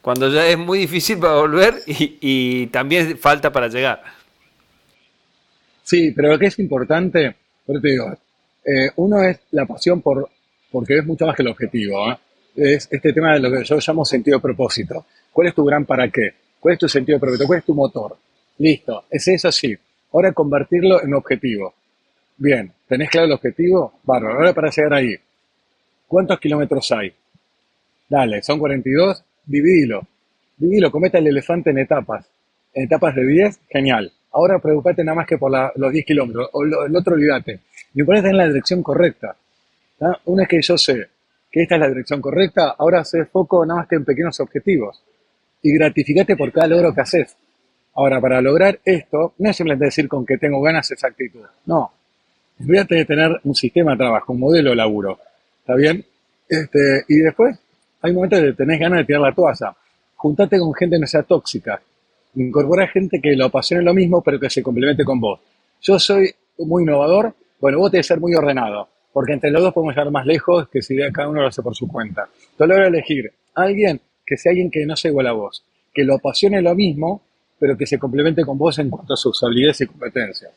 [0.02, 4.02] Cuando ya es muy difícil para volver y, y también falta para llegar.
[5.90, 7.34] Sí, pero lo que es importante,
[7.66, 8.12] te digo,
[8.64, 10.30] eh, uno es la pasión por
[10.70, 12.12] porque es mucho más que el objetivo.
[12.12, 12.16] ¿eh?
[12.54, 15.04] Es este tema de lo que yo llamo sentido de propósito.
[15.32, 16.30] ¿Cuál es tu gran para qué?
[16.60, 17.46] ¿Cuál es tu sentido de propósito?
[17.48, 18.16] ¿Cuál es tu motor?
[18.58, 19.76] Listo, es eso sí.
[20.12, 21.74] Ahora convertirlo en objetivo.
[22.36, 23.94] Bien, ¿tenés claro el objetivo?
[24.04, 24.36] Bárbaro.
[24.36, 25.16] Ahora para llegar ahí,
[26.06, 27.12] ¿cuántos kilómetros hay?
[28.08, 30.06] Dale, son 42, dividilo.
[30.56, 32.30] Dividilo, cometa el elefante en etapas.
[32.74, 34.12] En etapas de 10, genial.
[34.32, 36.48] Ahora preocupate nada más que por los 10 kilómetros.
[36.52, 37.60] O el otro olvídate.
[37.94, 39.36] Lo importante es la dirección correcta.
[40.24, 41.08] Una vez que yo sé
[41.50, 45.02] que esta es la dirección correcta, ahora haces foco nada más que en pequeños objetivos
[45.62, 47.36] y gratificate por cada logro que haces.
[47.94, 51.42] Ahora, para lograr esto, no es simplemente decir con que tengo ganas esa actitud.
[51.66, 51.92] No.
[52.60, 55.18] Olvídate de tener un sistema de trabajo, un modelo de laburo.
[55.60, 56.04] ¿Está bien?
[56.48, 57.58] Este, y después,
[58.00, 59.74] hay momentos de tenés ganas de tirar la toalla.
[60.16, 61.80] Juntate con gente que no sea tóxica.
[62.34, 65.40] Incorpora gente que lo apasione lo mismo, pero que se complemente con vos.
[65.82, 69.72] Yo soy muy innovador, bueno, vos tenés que ser muy ordenado, porque entre los dos
[69.72, 72.28] podemos llegar más lejos que si cada uno lo hace por su cuenta.
[72.52, 76.04] Entonces, a elegir a alguien que sea alguien que no sea igual a vos, que
[76.04, 77.22] lo apasione lo mismo,
[77.58, 80.52] pero que se complemente con vos en cuanto a sus habilidades y competencias.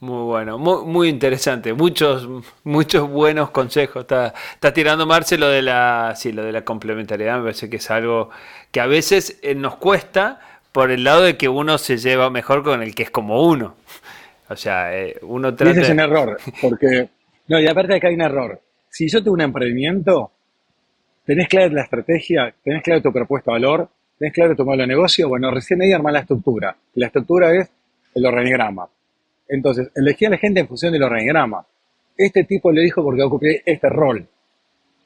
[0.00, 2.26] Muy bueno, muy, muy interesante, muchos,
[2.64, 4.02] muchos buenos consejos.
[4.02, 7.76] Está, está tirando Marce lo de la, sí, lo de la complementariedad, me parece que
[7.76, 8.30] es algo
[8.70, 10.40] que a veces eh, nos cuesta
[10.72, 13.76] por el lado de que uno se lleva mejor con el que es como uno.
[14.48, 15.72] O sea, eh, uno trata.
[15.72, 17.08] ese es un error, porque.
[17.48, 18.60] No, y aparte de que hay un error.
[18.88, 20.32] Si yo tengo un emprendimiento,
[21.30, 22.52] ¿Tenés clara la estrategia?
[22.60, 23.88] ¿Tenés claro tu propuesta de valor?
[24.18, 25.28] ¿Tenés claro tu modelo de negocio?
[25.28, 26.76] Bueno, recién ahí armar la estructura.
[26.94, 27.70] La estructura es
[28.16, 28.88] el organigrama.
[29.48, 31.64] Entonces, elegí a la gente en función del organigrama.
[32.16, 34.26] Este tipo lo elijo porque va a cumplir este rol.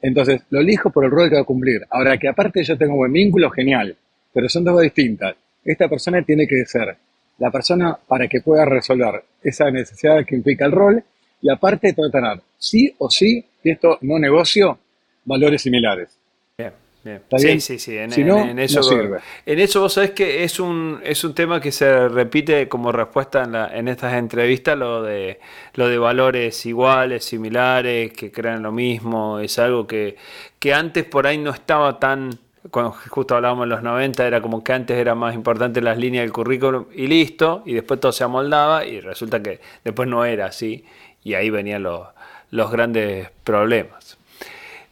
[0.01, 1.85] Entonces, lo elijo por el rol que va a cumplir.
[1.91, 3.95] Ahora, que aparte yo tengo buen vínculo, genial.
[4.33, 5.35] Pero son dos distintas.
[5.65, 6.95] Esta persona tiene que ser
[7.39, 11.03] la persona para que pueda resolver esa necesidad que implica el rol.
[11.41, 14.79] Y aparte, tener sí o sí, y esto no negocio,
[15.25, 16.17] valores similares.
[16.57, 17.97] Bien, Sí, sí, sí.
[17.97, 18.09] En,
[18.57, 19.19] eso, sirve.
[19.45, 23.43] En eso vos sabés que es un, es un tema que se repite como respuesta
[23.43, 25.39] en, la, en estas entrevistas, lo de,
[25.75, 29.39] lo de valores iguales, similares, que crean lo mismo.
[29.39, 30.15] Es algo que,
[30.57, 32.31] que antes por ahí no estaba tan
[32.71, 36.23] cuando justo hablábamos en los 90, era como que antes era más importante las líneas
[36.23, 40.47] del currículum y listo, y después todo se amoldaba y resulta que después no era
[40.47, 40.83] así,
[41.23, 42.07] y ahí venían los,
[42.51, 44.17] los grandes problemas.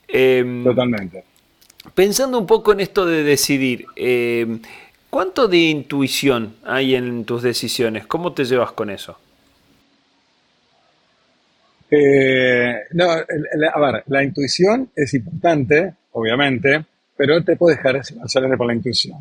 [0.07, 1.23] Em, Totalmente.
[1.95, 4.59] Pensando un poco en esto de decidir, em,
[5.09, 8.05] ¿cuánto de intuición hay en tus decisiones?
[8.05, 9.17] ¿Cómo te llevas con eso?
[11.89, 18.67] Eh, no, a ver, la intuición es importante, obviamente, pero te puede dejar hacer por
[18.67, 19.17] la intuición.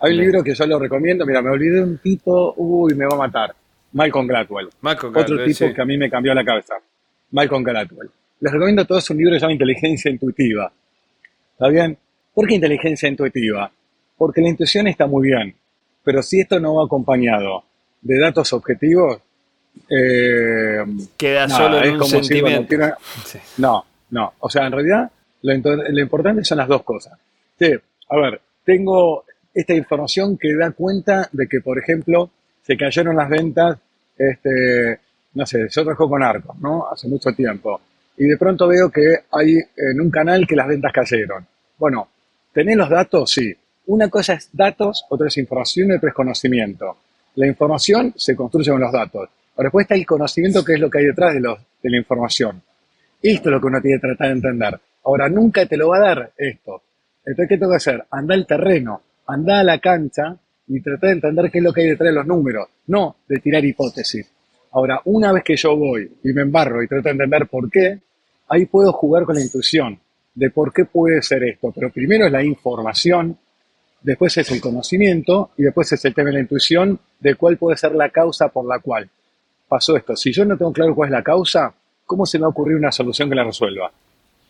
[0.00, 3.06] Hay un libro que yo lo recomiendo, mira, me olvidé de un tipo, uy, me
[3.06, 3.54] va a matar.
[3.92, 4.68] Malcolm Gladwell.
[4.80, 6.74] Malcolm Gladwell Otro tipo que a mí me cambió la cabeza.
[7.30, 8.10] Malcolm Gladwell.
[8.40, 10.70] Les recomiendo a todos un libro que se llama Inteligencia Intuitiva.
[11.52, 11.96] ¿Está bien?
[12.34, 13.70] ¿Por qué inteligencia intuitiva?
[14.18, 15.54] Porque la intuición está muy bien,
[16.04, 17.64] pero si esto no va acompañado
[18.02, 19.22] de datos objetivos,
[19.88, 20.84] eh,
[21.16, 22.76] queda solo en un sentimiento.
[23.56, 24.34] no, no.
[24.40, 27.18] O sea, en realidad lo, lo, importante son las dos cosas.
[27.58, 27.72] Sí,
[28.08, 32.30] a ver, tengo esta información que da cuenta de que, por ejemplo,
[32.62, 33.78] se cayeron las ventas,
[34.18, 35.00] este,
[35.34, 36.86] no sé, yo trabajo con Arcos, ¿no?
[36.90, 37.80] Hace mucho tiempo.
[38.18, 41.46] Y de pronto veo que hay en un canal que las ventas cayeron.
[41.78, 42.08] Bueno,
[42.52, 43.30] ¿tenés los datos?
[43.30, 43.54] Sí.
[43.86, 46.96] Una cosa es datos, otra es información y otra es conocimiento.
[47.36, 49.28] La información se construye con los datos.
[49.56, 51.96] Ahora después está el conocimiento, que es lo que hay detrás de, los, de la
[51.98, 52.60] información.
[53.22, 54.80] Esto es lo que uno tiene que tratar de entender.
[55.04, 56.82] Ahora, nunca te lo va a dar esto.
[57.26, 58.04] Entonces, ¿qué tengo que hacer?
[58.10, 60.36] Anda al terreno, anda a la cancha
[60.68, 63.38] y trata de entender qué es lo que hay detrás de los números, no de
[63.40, 64.30] tirar hipótesis.
[64.72, 67.98] Ahora, una vez que yo voy y me embarro y trato de entender por qué,
[68.48, 69.98] ahí puedo jugar con la intuición
[70.34, 71.72] de por qué puede ser esto.
[71.74, 73.36] Pero primero es la información,
[74.02, 77.76] después es el conocimiento y después es el tema de la intuición de cuál puede
[77.76, 79.10] ser la causa por la cual
[79.68, 80.14] pasó esto.
[80.14, 82.92] Si yo no tengo claro cuál es la causa, ¿cómo se me va a una
[82.92, 83.90] solución que la resuelva?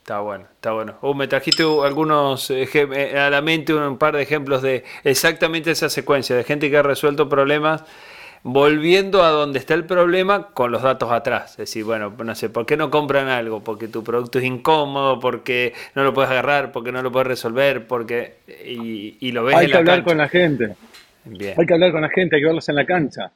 [0.07, 0.95] Está bueno, está bueno.
[1.01, 5.89] Uh, me trajiste algunos eh, a la mente un par de ejemplos de exactamente esa
[5.89, 7.83] secuencia de gente que ha resuelto problemas
[8.41, 11.51] volviendo a donde está el problema con los datos atrás.
[11.51, 13.61] Es decir, bueno, no sé, ¿por qué no compran algo?
[13.65, 17.85] Porque tu producto es incómodo, porque no lo puedes agarrar, porque no lo puedes resolver,
[17.85, 20.73] porque y, lo ves Hay que hablar con la gente.
[21.25, 23.29] Hay que hablar con la gente, hay que verlos en la cancha.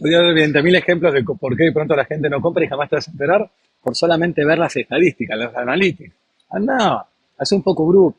[0.00, 2.66] Voy a dar 20.000 ejemplos de por qué de pronto la gente no compra y
[2.66, 3.48] jamás te vas a enterar
[3.86, 6.12] por solamente ver las estadísticas, las analytics.
[6.50, 7.06] Anda,
[7.38, 8.16] hace un poco grupo.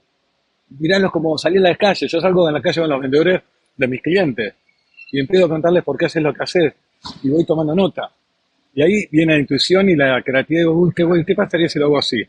[0.79, 2.07] Miránlos como salir a la calle.
[2.07, 3.41] Yo salgo de la calle con los vendedores
[3.75, 4.53] de mis clientes
[5.11, 6.73] y empiezo a contarles por qué haces lo que haces
[7.21, 8.09] y voy tomando nota.
[8.75, 10.67] Y ahí viene la intuición y la creatividad.
[10.67, 12.23] Uy, qué, ¿qué pasaría si lo hago así?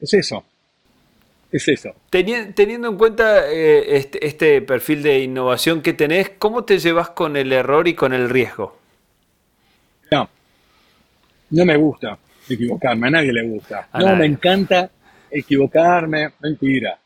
[0.00, 0.44] Es eso.
[1.50, 1.96] Es eso.
[2.10, 7.36] Teniendo en cuenta eh, este, este, perfil de innovación que tenés, ¿cómo te llevas con
[7.36, 8.77] el error y con el riesgo?
[11.50, 13.88] No, me gusta equivocarme, a nadie le gusta.
[13.94, 14.90] no, me encanta
[15.30, 16.98] equivocarme, mentira.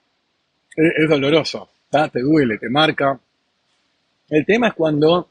[0.74, 3.18] Es, doloroso, te duele, te marca.
[4.28, 5.28] El tema es cuando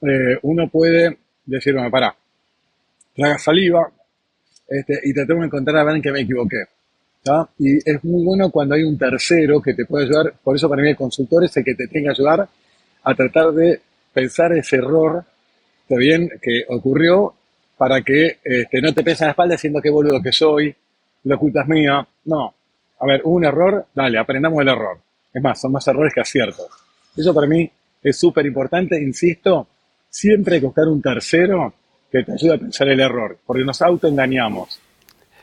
[0.00, 2.14] eh, uno puede decir, bueno, pará,
[3.14, 3.90] traga saliva
[4.66, 6.64] este, y te tengo que encontrar a ver en qué me equivoqué.
[7.58, 10.82] Y es muy bueno cuando hay un tercero que te puede ayudar, por eso para
[10.82, 12.48] mí el consultor es el que te tiene que ayudar
[13.04, 13.80] a tratar de
[14.12, 15.24] pensar ese error,
[15.82, 17.34] ¿está bien?, que ocurrió
[17.82, 20.72] para que este, no te pese la espalda diciendo qué boludo que soy,
[21.24, 22.06] la culpa es mía.
[22.26, 22.54] No.
[23.00, 24.98] A ver, hubo un error, dale, aprendamos el error.
[25.34, 26.68] Es más, son más errores que aciertos.
[27.16, 27.68] Eso para mí
[28.00, 29.66] es súper importante, insisto,
[30.08, 31.74] siempre hay que buscar un tercero
[32.08, 34.80] que te ayude a pensar el error, porque nos autoengañamos.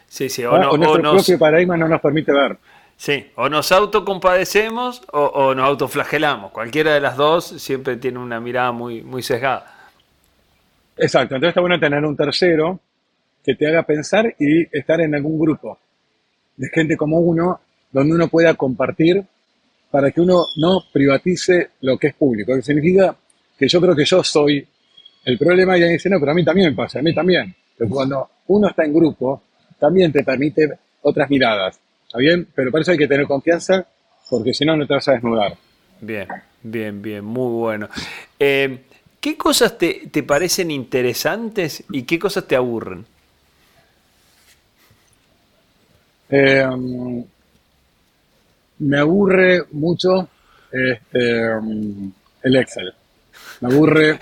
[0.07, 2.57] Sí, sí, o, no, nuestro propio paradigma no nos permite ver.
[2.95, 6.51] Sí, o nos autocompadecemos o, o nos autoflagelamos.
[6.51, 9.75] Cualquiera de las dos siempre tiene una mirada muy, muy sesgada.
[11.01, 12.79] Exacto, entonces está bueno tener un tercero
[13.43, 15.79] que te haga pensar y estar en algún grupo
[16.57, 19.23] de gente como uno, donde uno pueda compartir
[19.89, 22.53] para que uno no privatice lo que es público.
[22.53, 23.15] Que significa
[23.57, 24.67] que yo creo que yo soy
[25.23, 27.55] el problema y alguien dice, no, pero a mí también me pasa, a mí también.
[27.77, 29.41] Pero cuando uno está en grupo,
[29.79, 30.69] también te permite
[31.01, 31.79] otras miradas.
[32.05, 32.45] ¿Está bien?
[32.53, 33.87] Pero para eso hay que tener confianza,
[34.29, 35.55] porque si no, no te vas a desnudar.
[36.01, 36.27] Bien,
[36.61, 37.87] bien, bien, muy bueno.
[38.37, 38.79] Eh,
[39.19, 43.05] ¿Qué cosas te, parecen interesantes y qué cosas te aburren?
[46.29, 47.23] Em,
[48.79, 50.29] me aburre mucho
[50.71, 52.11] este, em,
[52.43, 52.93] el Excel.
[53.61, 54.19] Me aburre,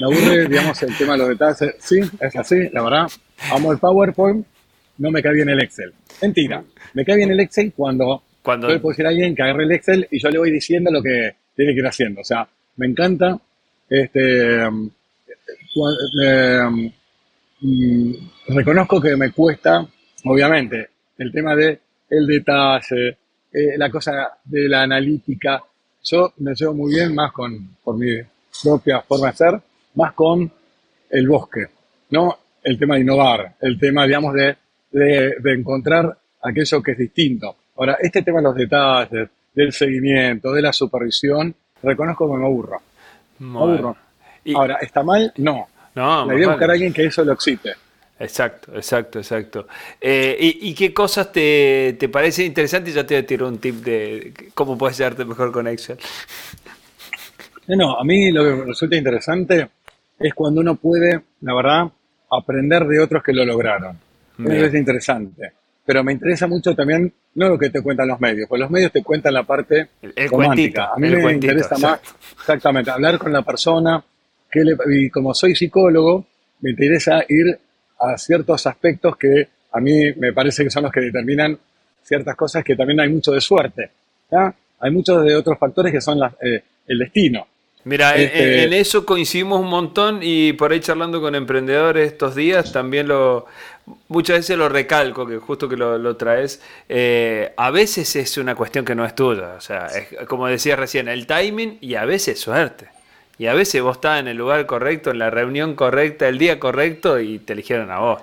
[0.00, 1.76] me aburre, digamos, el tema de los detalles.
[1.78, 3.06] Sí, es así, la verdad.
[3.52, 4.46] Amo el PowerPoint,
[4.98, 5.92] no me cae bien el Excel.
[6.22, 6.62] Mentira,
[6.94, 8.66] me cae bien el Excel cuando Cuando...
[8.66, 11.36] Puedo decir a alguien que agarre el Excel y yo le voy diciendo lo que
[11.54, 12.20] tiene que ir haciendo.
[12.20, 13.38] O sea, me encanta.
[13.90, 14.88] Este, um,
[15.74, 16.92] um,
[17.60, 18.14] mm,
[18.46, 19.84] reconozco que me cuesta,
[20.24, 23.18] obviamente, el tema de el detalle,
[23.52, 25.60] eh, la cosa de la analítica.
[26.04, 28.12] Yo me llevo muy bien más con, por mi
[28.62, 29.60] propia forma de ser,
[29.94, 30.50] más con
[31.10, 31.66] el bosque,
[32.10, 34.56] no el tema de innovar, el tema, digamos, de,
[34.92, 37.56] de encontrar aquello que es distinto.
[37.76, 42.80] Ahora, este tema de los detalles, del seguimiento, de la supervisión, reconozco que me aburro.
[43.40, 43.96] Aburro.
[44.44, 45.32] Y- Ahora, ¿está mal?
[45.36, 45.68] No.
[45.94, 47.74] No, La idea es buscar a alguien que eso lo excite.
[48.18, 49.66] Exacto, exacto, exacto.
[50.00, 52.94] Eh, y, y qué cosas te, te parecen interesantes?
[52.94, 55.98] Ya te tiro un tip de cómo puedes llevarte mejor con Excel.
[57.68, 59.70] No, a mí lo que me resulta interesante
[60.18, 61.84] es cuando uno puede, la verdad,
[62.30, 63.96] aprender de otros que lo lograron.
[64.38, 64.64] Eso Bien.
[64.64, 65.52] es interesante.
[65.84, 68.92] Pero me interesa mucho también, no lo que te cuentan los medios, pues los medios
[68.92, 70.90] te cuentan la parte El- el romántica.
[70.90, 71.88] cuentito, a mí me cuentito, interesa exacto.
[72.06, 74.02] más, exactamente, hablar con la persona,
[74.50, 76.26] que le- y como soy psicólogo,
[76.60, 77.58] me interesa ir
[77.98, 81.58] a ciertos aspectos que a mí me parece que son los que determinan
[82.02, 83.90] ciertas cosas que también hay mucho de suerte.
[84.30, 84.52] ¿ya?
[84.80, 87.46] Hay muchos de otros factores que son eh, el destino.
[87.84, 92.12] Mira, en- Este- en, en eso coincidimos un montón y por ahí charlando con emprendedores
[92.12, 93.46] estos días también lo
[94.08, 98.54] muchas veces lo recalco, que justo que lo, lo traes, eh, a veces es una
[98.54, 102.04] cuestión que no es tuya, o sea, es, como decías recién, el timing y a
[102.04, 102.88] veces suerte.
[103.38, 106.60] Y a veces vos estás en el lugar correcto, en la reunión correcta, el día
[106.60, 108.22] correcto y te eligieron a vos.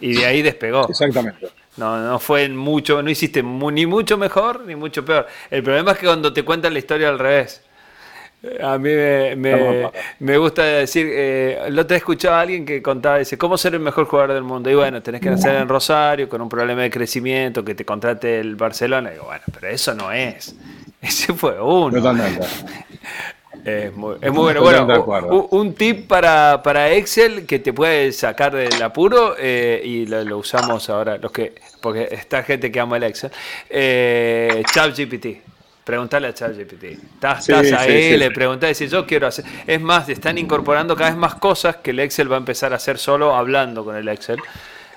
[0.00, 0.88] Y de ahí despegó.
[0.88, 1.48] Exactamente.
[1.76, 5.26] No, no fue mucho, no hiciste ni mucho mejor ni mucho peor.
[5.50, 7.62] El problema es que cuando te cuentan la historia al revés.
[8.60, 9.36] A mí me,
[10.18, 13.80] me- gusta decir, eh, lo te escuchaba a alguien que contaba, dice, ¿cómo ser el
[13.80, 14.68] mejor jugador del mundo?
[14.68, 18.40] Y bueno, tenés que nacer en Rosario con un problema de crecimiento, que te contrate
[18.40, 19.10] el Barcelona.
[19.10, 20.56] Y digo, bueno, pero eso no es.
[21.00, 21.96] Ese fue uno.
[21.96, 22.46] Totalmente.
[23.64, 24.60] Es muy, es muy bueno.
[24.60, 30.24] Bueno, un tip para, para Excel que te puede sacar del apuro eh, y lo,
[30.24, 33.30] lo usamos ahora, los que porque está gente que ama el Excel.
[33.70, 35.26] Eh, ChatGPT.
[35.84, 36.84] Preguntarle a ChatGPT.
[36.84, 38.16] Estás, Sí, estás sí, ahí, sí.
[38.16, 39.44] le preguntás y yo quiero hacer.
[39.66, 42.76] Es más, están incorporando cada vez más cosas que el Excel va a empezar a
[42.76, 44.38] hacer solo hablando con el Excel.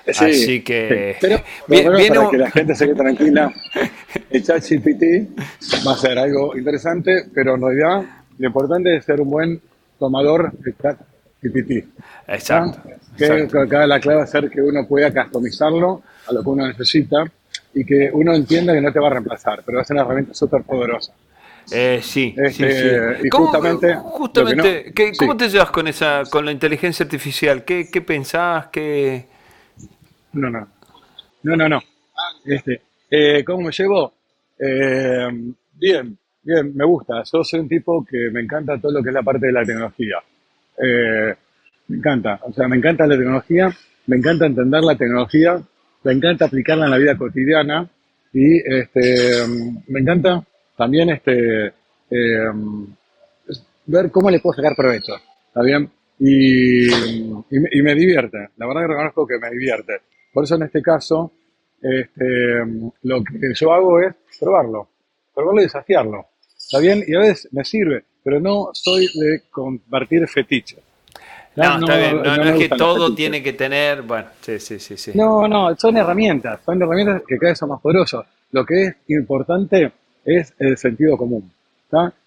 [0.06, 1.14] Sí, Así que.
[1.14, 1.18] sí.
[1.26, 3.52] Pero, Bien- viene para un- que la gente se quede tranquila,
[4.30, 5.28] el chat GPT
[5.84, 8.02] va a ser algo interesante, pero en realidad
[8.38, 9.60] lo importante es ser un buen
[9.98, 11.00] tomador de chat
[11.42, 11.84] GPT.
[12.28, 12.80] Exacto.
[12.86, 12.90] ¿ah?
[13.16, 13.60] Que exacto.
[13.60, 17.24] acá la clave a ser que uno pueda customizarlo a lo que uno necesita
[17.78, 20.04] y que uno entienda que no te va a reemplazar, pero va a ser una
[20.04, 21.12] herramienta súper poderosa.
[21.70, 22.78] Eh, sí, Este, sí,
[23.20, 23.26] sí.
[23.26, 25.38] y ¿Cómo- justamente justamente, lo que no- ¿qué- ¿cómo sí.
[25.38, 27.64] te llevas con esa, con la inteligencia artificial?
[27.64, 28.68] ¿Qué, qué pensás?
[28.68, 29.26] ¿Qué...
[30.32, 30.68] No, no.
[31.42, 31.80] No, no, no.
[32.44, 34.12] Este, eh, ¿Cómo me llevo?
[34.58, 35.28] Eh,
[35.74, 37.22] bien, bien, me gusta.
[37.30, 39.64] Yo soy un tipo que me encanta todo lo que es la parte de la
[39.64, 40.16] tecnología.
[40.82, 41.34] Eh,
[41.88, 42.40] me encanta.
[42.42, 43.70] O sea, me encanta la tecnología,
[44.06, 45.60] me encanta entender la tecnología,
[46.06, 47.88] me encanta aplicarla en la vida cotidiana
[48.32, 49.44] y este,
[49.88, 50.44] me encanta
[50.76, 51.66] también este,
[52.10, 52.52] eh,
[53.86, 55.14] ver cómo le puedo sacar provecho.
[55.48, 55.90] ¿Está bien?
[56.18, 56.86] Y,
[57.82, 58.38] me- divierte.
[58.56, 59.94] La verdad que reconozco que me divierte.
[60.32, 61.32] Por eso en este caso,
[61.82, 62.64] este,
[63.02, 64.88] lo que yo hago es probarlo.
[65.34, 66.26] Probarlo y desafiarlo.
[66.56, 67.02] ¿Está bien?
[67.06, 70.80] Y a veces me sirve, pero no soy de compartir fetiches.
[71.56, 72.22] No, está bien.
[72.22, 74.02] No, es que todo tiene que tener.
[74.02, 74.96] Bueno, sí, sí, sí.
[74.96, 75.12] sí.
[75.14, 78.26] No, no, son herramientas, son herramientas que cada vez son más poderosas.
[78.52, 79.92] Lo que es importante
[80.24, 81.50] es el sentido común.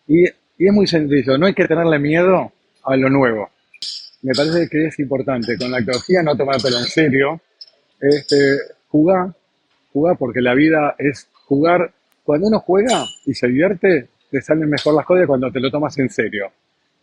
[0.08, 2.52] Y, y es muy sencillo, no hay que tenerle miedo
[2.84, 3.50] a lo nuevo.
[4.22, 7.42] Me parece que es importante con la tecnología no tomártelo en serio,
[8.02, 8.36] este,
[8.90, 9.34] jugar,
[9.94, 11.92] jugar porque la vida es jugar.
[12.24, 15.98] Cuando uno juega y se divierte, te salen mejor las cosas cuando te lo tomas
[16.00, 16.52] en serio.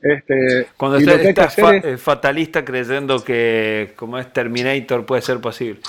[0.00, 5.80] Este, Cuando estás, fa- es- eh, fatalista creyendo que como es Terminator puede ser posible.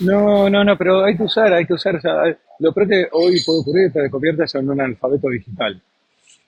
[0.00, 1.96] No, no, no, pero hay que usar, hay que usar.
[1.96, 2.12] o sea,
[2.60, 5.80] lo peor que hoy puede ocurrir es que te conviertas en un alfabeto digital.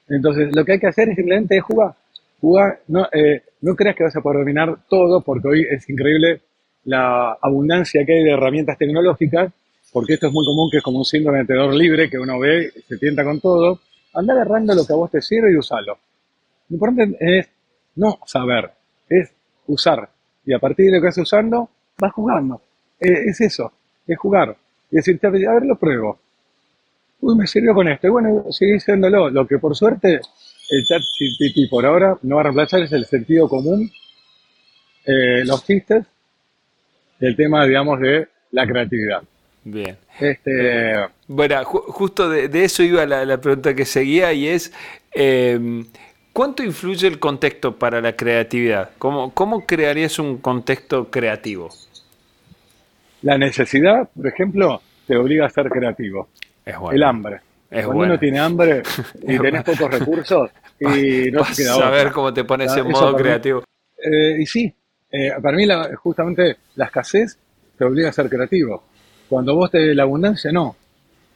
[0.08, 1.94] Entonces, lo que hay que hacer es simplemente jugar.
[2.40, 6.40] Jugar, no, eh, no creas que vas a poder dominar todo, porque hoy es increíble
[6.84, 9.52] la abundancia que hay de herramientas tecnológicas,
[9.92, 12.38] porque esto es muy común, que es como un síndrome de tenedor libre, que uno
[12.38, 13.80] ve, se tienta con todo.
[14.14, 15.98] Anda agarrando lo que a vos te sirve y usalo.
[16.70, 17.48] Lo importante es
[17.96, 18.70] no saber,
[19.08, 19.30] es
[19.66, 20.08] usar.
[20.46, 21.68] Y a partir de lo que vas usando,
[21.98, 22.62] vas jugando.
[22.98, 23.72] Eh, es eso,
[24.06, 24.56] es jugar.
[24.90, 26.18] Y decirte, a ver, lo pruebo.
[27.20, 28.06] Uy, me sirvió con esto.
[28.06, 29.28] Y bueno, seguí haciéndolo.
[29.28, 30.20] Lo que por suerte
[30.70, 33.90] el chat GPT por ahora no va a reemplazar es el sentido común,
[35.04, 36.06] eh, los chistes
[37.20, 39.22] y el tema, digamos, de la creatividad.
[39.64, 39.96] Bien.
[40.18, 40.94] Este,
[41.26, 44.72] bueno, justo de, eso iba la, pregunta que seguía y es,
[45.12, 45.86] em,
[46.32, 48.90] ¿cuánto influye el contexto para la creatividad?
[48.98, 51.70] ¿Cómo, ¿Cómo crearías un contexto creativo?
[53.22, 56.28] La necesidad, por ejemplo, te obliga a ser creativo.
[56.64, 57.40] El hambre.
[57.68, 58.82] Cuando uno tiene hambre
[59.22, 63.62] y tenés pocos recursos y no te queda saber cómo te pones en modo creativo.
[64.02, 64.72] Eh, y sí,
[65.10, 65.66] eh, para mí
[65.96, 67.38] justamente la escasez
[67.76, 68.82] te obliga a ser creativo.
[69.28, 70.76] Cuando vos te la abundancia, no.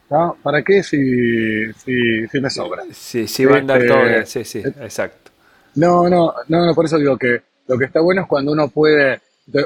[0.07, 2.83] ¿Para qué si, si, me sobra?
[2.91, 5.31] Sí, sí va a andar este, Sí, sí, exacto.
[5.75, 9.19] No, no, no, por eso digo que lo que está bueno es cuando uno puede.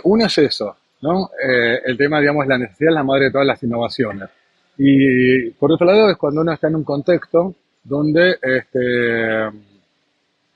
[0.04, 1.30] Uno es eso, ¿no?
[1.42, 4.30] Eh, el tema, digamos, la necesidad es la madre de todas las innovaciones.
[4.78, 9.50] Y por otro lado es cuando uno está en un contexto donde, este,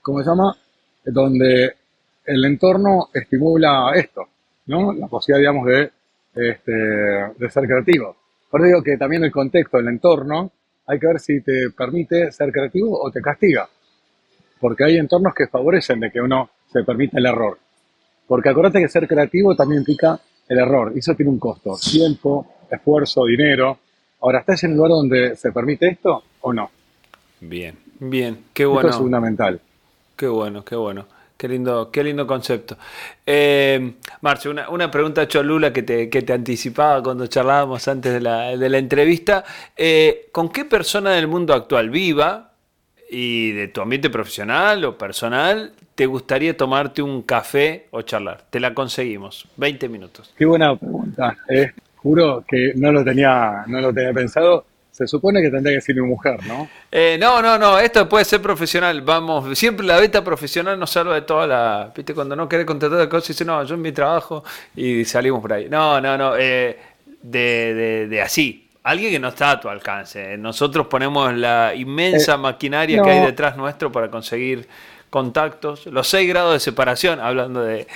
[0.00, 0.56] ¿cómo se llama?
[1.04, 1.74] Donde
[2.24, 4.28] el entorno estimula esto,
[4.66, 4.92] ¿no?
[4.94, 5.90] La posibilidad, digamos, de,
[6.50, 8.16] este, de ser creativo.
[8.54, 10.52] Por eso digo que también el contexto, el entorno,
[10.86, 13.68] hay que ver si te permite ser creativo o te castiga.
[14.60, 17.58] Porque hay entornos que favorecen de que uno se permita el error.
[18.28, 20.92] Porque acuérdate que ser creativo también implica el error.
[20.94, 21.76] Y eso tiene un costo.
[21.82, 23.76] Tiempo, esfuerzo, dinero.
[24.20, 26.70] Ahora, ¿estás en un lugar donde se permite esto o no?
[27.40, 28.38] Bien, bien.
[28.52, 28.88] Qué bueno.
[28.88, 29.60] Esto es fundamental.
[30.14, 31.06] Qué bueno, qué bueno.
[31.36, 32.76] Qué lindo, qué lindo concepto.
[33.26, 38.78] Eh, Marcio, una, pregunta Cholula que te, que te anticipaba cuando charlábamos antes de la,
[38.78, 39.44] entrevista.
[39.76, 42.52] Eh, ¿Con qué persona del mundo actual viva
[43.10, 48.44] y de tu ambiente profesional o personal te gustaría tomarte un café o charlar?
[48.48, 49.48] Te la conseguimos.
[49.56, 50.32] 20 minutos.
[50.38, 51.36] Qué buena pregunta.
[51.48, 55.80] Eh, juro que no lo tenía, no lo tenía pensado se supone que tendría que
[55.80, 56.68] ser mi mujer, ¿no?
[56.92, 59.02] Eh, no, no, no, esto puede ser profesional.
[59.02, 61.92] Vamos, siempre la beta profesional nos salva de toda la.
[61.94, 62.14] ¿Viste?
[62.14, 64.44] Cuando no querés contratar de cosas, dice, no, yo en mi trabajo
[64.76, 65.68] y salimos por ahí.
[65.68, 66.78] No, no, no, eh,
[67.22, 68.70] de, de, así.
[68.84, 70.38] Alguien que no está a tu alcance.
[70.38, 74.68] Nosotros ponemos la inmensa eh, maquinaria que hay detrás nuestro para conseguir
[75.10, 75.86] contactos.
[75.86, 77.88] Los seis grados de separación, hablando de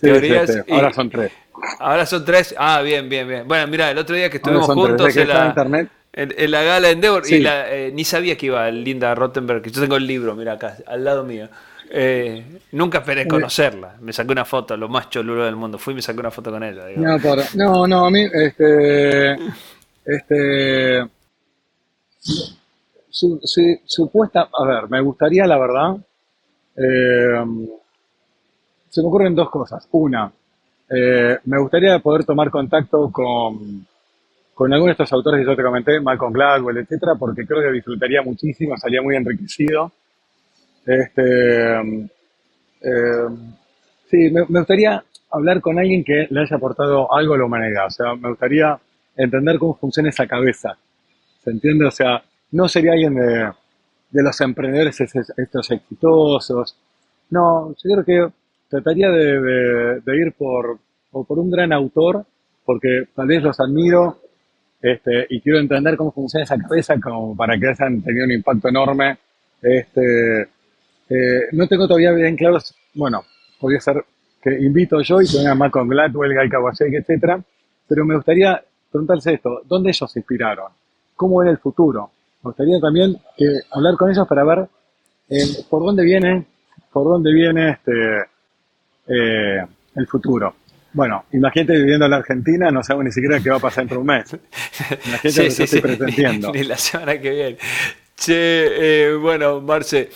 [0.00, 0.64] teorías.
[0.70, 1.30] Ahora son tres.
[1.78, 2.54] Ahora son tres.
[2.56, 3.46] Ah, bien, bien, bien.
[3.46, 6.94] Bueno, mira, el otro día que estuvimos juntos en la, internet en, la gala de
[6.94, 10.76] Endeavor, y eh, ni sabía que iba Linda Rottenberg, yo tengo el libro, mira acá,
[10.86, 11.48] al lado mío.
[11.90, 13.96] Eh, nunca esperé conocerla.
[14.00, 15.78] Me saqué una foto, lo más cholulo del mundo.
[15.78, 16.84] Fui y me saqué una foto con ella.
[17.54, 19.34] No, no, a mí, este,
[20.04, 21.08] este,
[23.86, 25.96] supuesta, a ver, me gustaría, la verdad,
[26.76, 27.44] eh,
[28.90, 29.88] se me ocurren dos cosas.
[29.92, 30.30] Una,
[30.90, 33.86] me gustaría poder tomar contacto con
[34.58, 37.70] con algunos de estos autores que yo te comenté, Malcolm Gladwell, etcétera, porque creo que
[37.70, 39.92] disfrutaría muchísimo, salía muy enriquecido.
[40.84, 41.78] Este,
[42.80, 43.28] eh,
[44.10, 45.00] sí, me, gustaría
[45.30, 47.86] hablar con alguien que le haya aportado algo a la humanidad.
[47.86, 48.76] O sea, me gustaría
[49.16, 50.76] entender cómo funciona esa cabeza.
[51.44, 51.84] ¿Se entiende?
[51.84, 53.52] O sea, no sería alguien de,
[54.10, 56.76] los emprendedores estos exitosos.
[57.30, 58.34] No, yo creo que
[58.68, 60.80] trataría de, ir por,
[61.12, 62.26] por un gran autor,
[62.64, 64.18] porque tal vez los admiro
[64.80, 68.68] este, y quiero entender cómo funciona esa cabeza como para que hayan tenido un impacto
[68.68, 69.18] enorme.
[69.60, 72.58] Este, eh, no tengo todavía bien claro,
[72.94, 73.22] bueno,
[73.58, 74.04] podría ser
[74.42, 77.42] que invito yo y tenga más con Gladwell, Guy Kawasaki, etcétera,
[77.88, 80.72] pero me gustaría preguntarse esto, ¿dónde ellos se inspiraron?
[81.16, 82.10] ¿Cómo era el futuro?
[82.42, 84.68] Me gustaría también que hablar con ellos para ver
[85.28, 86.46] eh, por dónde viene,
[86.92, 88.18] por dónde viene este,
[89.08, 89.66] eh,
[89.96, 90.54] el futuro.
[90.92, 93.96] Bueno, imagínate viviendo en la Argentina, no sabemos ni siquiera qué va a pasar dentro
[93.96, 94.36] de un mes.
[95.06, 96.52] Imagínate sí, lo que estoy pretendiendo.
[96.52, 97.58] Ni, la semana que viene.
[98.16, 98.32] Che,
[99.10, 100.10] eh, bueno, Marce,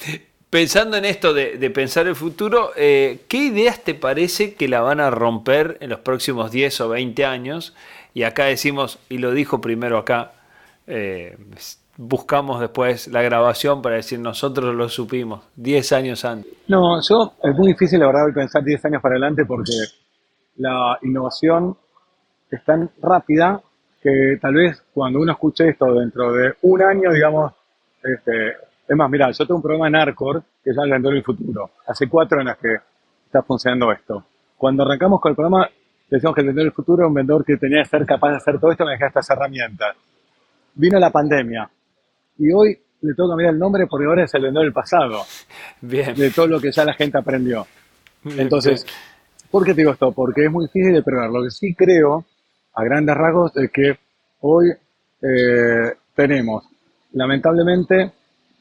[0.50, 5.00] pensando en esto de, pensar el futuro, eh, ¿qué ideas te parece que la van
[5.00, 7.74] a romper en los próximos 10 o 20 años?
[8.14, 10.32] Y acá decimos, y lo dijo primero acá,
[10.86, 11.36] eh,
[11.96, 16.52] buscamos después la grabación para decir nosotros lo supimos, 10 años antes.
[16.68, 19.72] No, yo es muy difícil la verdad pensar 10 años para adelante porque
[20.56, 21.76] la innovación
[22.50, 23.60] es tan rápida
[24.02, 27.52] que tal vez cuando uno escuche esto dentro de un año, digamos,
[28.02, 28.48] este,
[28.88, 31.70] es más, mira, yo tengo un programa en Arcor que ya el vendedor del futuro.
[31.86, 32.76] Hace cuatro años que
[33.26, 34.24] está funcionando esto.
[34.56, 35.68] Cuando arrancamos con el programa,
[36.10, 38.36] decíamos que el vendedor del futuro era un vendedor que tenía que ser capaz de
[38.36, 39.96] hacer todo esto y estas herramientas.
[40.74, 41.70] Vino la pandemia
[42.38, 45.22] y hoy le tengo que cambiar el nombre porque ahora es el vendedor del pasado.
[45.80, 46.14] Bien.
[46.14, 47.66] De todo lo que ya la gente aprendió.
[48.24, 48.86] Entonces,
[49.52, 50.12] ¿Por qué te digo esto?
[50.12, 51.28] Porque es muy difícil de prever.
[51.28, 52.24] Lo que sí creo,
[52.72, 53.98] a grandes rasgos, es que
[54.40, 54.70] hoy
[55.20, 56.64] eh, tenemos,
[57.12, 58.12] lamentablemente,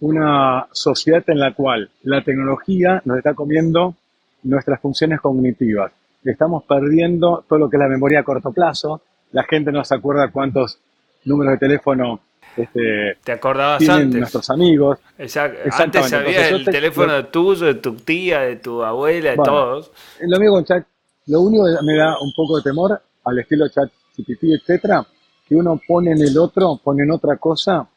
[0.02, 3.96] una sociedad en la cual la tecnología nos está comiendo
[4.44, 5.94] nuestras funciones cognitivas.
[6.26, 9.96] Estamos perdiendo todo lo que es la memoria a corto plazo, la gente no se
[9.96, 10.78] acuerda cuántos
[11.24, 12.20] números de teléfono
[12.58, 14.20] este, te acordabas tienen antes.
[14.20, 15.00] nuestros amigos.
[15.18, 15.60] Exacto.
[15.64, 19.36] Antes Entonces, yo el te- teléfono lo- tuyo, de tu tía, de tu abuela, de
[19.38, 19.52] Bueno.
[19.52, 19.92] todos.
[20.22, 20.86] Lo mismo con chat,
[21.28, 25.06] lo único que me da un poco de temor al estilo chat GPT, etcétera,
[25.48, 27.88] que uno pone en el otro, pone en otra cosa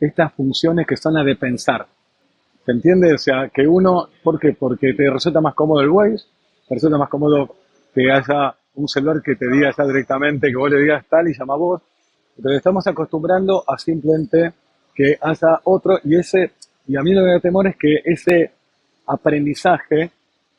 [0.00, 1.86] estas funciones que son las de pensar.
[2.64, 3.12] ¿Se entiende?
[3.14, 4.52] O sea, que uno, ¿por qué?
[4.58, 6.24] Porque te resulta más cómodo el Waze,
[6.68, 7.56] te resulta más cómodo
[7.94, 11.34] que haya un celular que te diga ya directamente, que vos le digas tal y
[11.36, 11.82] llama a vos.
[12.42, 14.52] Entonces estamos acostumbrando a simplemente
[14.92, 16.50] que haya otro y ese,
[16.88, 18.50] y a mí lo que me da temor es que ese
[19.06, 20.10] aprendizaje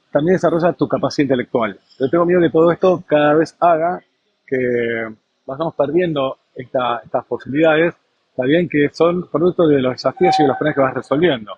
[0.09, 1.77] también desarrolla tu capacidad intelectual.
[1.99, 3.99] Yo tengo miedo que todo esto cada vez haga
[4.47, 5.09] que
[5.45, 7.95] vayamos perdiendo esta- estas posibilidades,
[8.33, 11.51] también que son producto de los desafíos y de los problemas que vas resolviendo.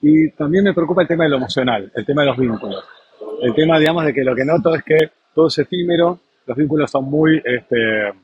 [0.00, 2.82] Y también me preocupa el tema de lo emocional, el tema de los vínculos.
[3.42, 6.90] El tema, digamos, de que lo que noto es que todo es efímero, los vínculos
[6.90, 7.36] son muy...
[7.44, 8.14] Este,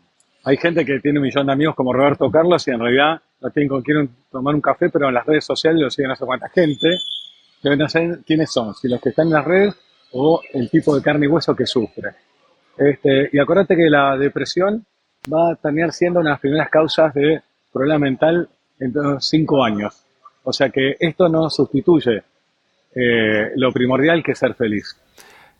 [0.49, 3.51] hay gente que tiene un millón de amigos como Roberto Carlos y en realidad no
[3.51, 6.49] tienen con quién tomar un café, pero en las redes sociales lo siguen sé cuánta
[6.49, 6.89] gente,
[7.63, 9.75] que no saben quiénes son, si los que están en las redes
[10.13, 12.13] o el tipo de carne y hueso que sufre.
[12.79, 14.87] Este, y acuérdate que la depresión
[15.31, 18.49] va a terminar siendo una de las primeras causas de problema mental
[18.81, 20.03] en cinco años.
[20.45, 22.23] O sea que esto no sustituye
[22.95, 24.99] eh, lo primordial que es ser feliz.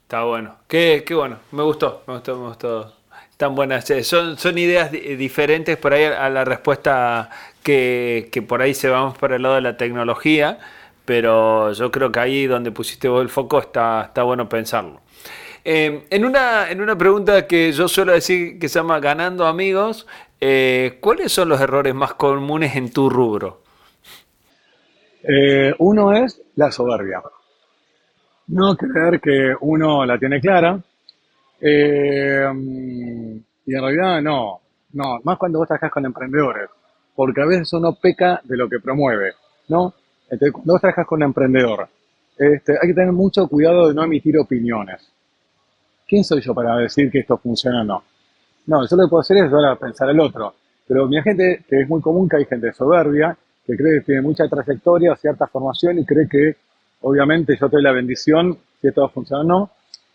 [0.01, 0.57] Está bueno.
[0.67, 1.41] Qué, qué bueno.
[1.53, 2.98] Me gustó, me gustó, me gustó.
[3.39, 3.91] Tan buenas.
[3.91, 7.31] Eh, Son, son ideas di- diferentes por ahí a la respuesta
[7.65, 10.61] que, que por ahí se vamos para el lado de la tecnología,
[11.07, 15.01] pero yo creo que ahí donde pusiste vos el foco está, está bueno pensarlo.
[15.65, 20.07] Eh, en, una, en una pregunta que yo suelo decir que se llama Ganando Amigos,
[20.41, 23.63] eh, ¿cuáles son los errores más comunes en tu rubro?
[25.23, 27.23] Eh, uno es la soberbia.
[28.49, 30.81] No creer que uno la tiene clara.
[31.61, 32.45] Eh,
[33.67, 34.61] y en realidad no.
[34.93, 36.71] No, más cuando vos trabajás con emprendedores.
[37.15, 39.33] Porque a veces uno peca de lo que promueve.
[39.69, 39.93] ¿No?
[40.31, 41.89] Entonces, cuando vos trabajas con emprendedor,
[42.37, 45.11] este, hay que tener mucho cuidado de no emitir opiniones.
[46.07, 48.05] ¿Quién soy yo para decir que esto funciona o no?
[48.67, 50.55] No, yo lo que puedo hacer es ayudar a pensar al otro.
[50.87, 53.37] Pero mi gente, que es muy común que hay gente soberbia,
[53.67, 56.57] que cree que tiene mucha trayectoria, cierta formación y cree que
[57.03, 59.71] obviamente yo te doy la bendición si esto funciona o no.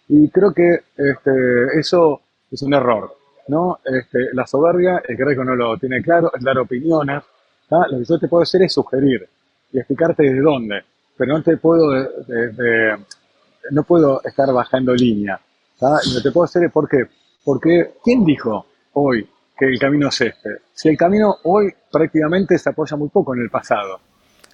[0.09, 3.13] Y creo que este, eso es un error.
[3.47, 3.79] ¿no?
[3.83, 7.23] Este, la soberbia, el creer que uno lo tiene claro, es dar opiniones.
[7.69, 7.87] ¿tá?
[7.89, 9.27] Lo que yo te puedo hacer es sugerir
[9.71, 10.81] y explicarte desde dónde.
[11.17, 12.97] Pero no te puedo, de- de- de-
[13.71, 15.39] no puedo estar bajando línea.
[15.79, 15.99] ¿tá?
[16.07, 17.05] Lo que te puedo hacer es por qué.
[17.43, 19.27] Porque, ¿quién dijo hoy
[19.57, 20.49] que el camino es este?
[20.73, 23.99] Si el camino hoy prácticamente se apoya muy poco en el pasado.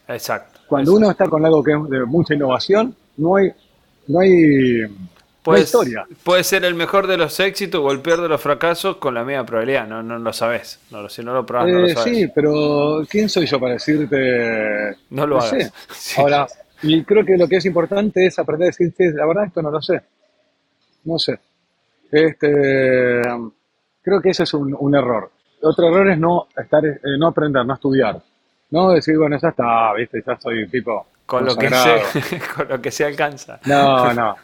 [0.07, 0.61] Exacto.
[0.67, 3.51] Cuando uno está con algo que es de mucha innovación, no no hay,
[4.07, 4.81] no hay
[5.49, 6.05] Puede, historia.
[6.23, 9.23] puede ser el mejor de los éxitos o el peor de los fracasos con la
[9.23, 10.79] misma probabilidad, no, no lo sabes.
[10.91, 12.17] No, si no lo probas, no lo Eh, sabes.
[12.17, 14.95] sí, pero ¿quién soy yo para decirte?
[15.09, 15.49] No lo hagas.
[15.49, 15.71] sé.
[15.93, 16.21] Sí.
[16.21, 16.47] Ahora,
[16.81, 19.71] y creo que lo que es importante es aprender a decirte, la verdad, esto no
[19.71, 20.01] lo sé.
[21.05, 21.39] No sé.
[22.11, 23.21] Este,
[24.01, 25.31] creo que ese es un, un error.
[25.61, 28.21] Otro error es no estar, eh, no aprender, no estudiar.
[28.71, 32.67] No decir, bueno, ya está, viste, ya soy un tipo con, lo que se, con
[32.69, 33.59] lo que se alcanza.
[33.65, 34.35] No, no.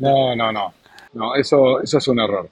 [0.00, 0.74] No, no, no.
[1.12, 2.48] No, eso, eso es un error.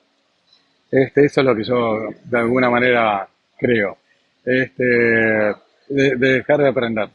[0.90, 3.28] Este, eso es lo que yo de alguna manera
[3.58, 3.98] creo.
[4.44, 5.54] Este, de,
[5.88, 7.08] de dejar de aprender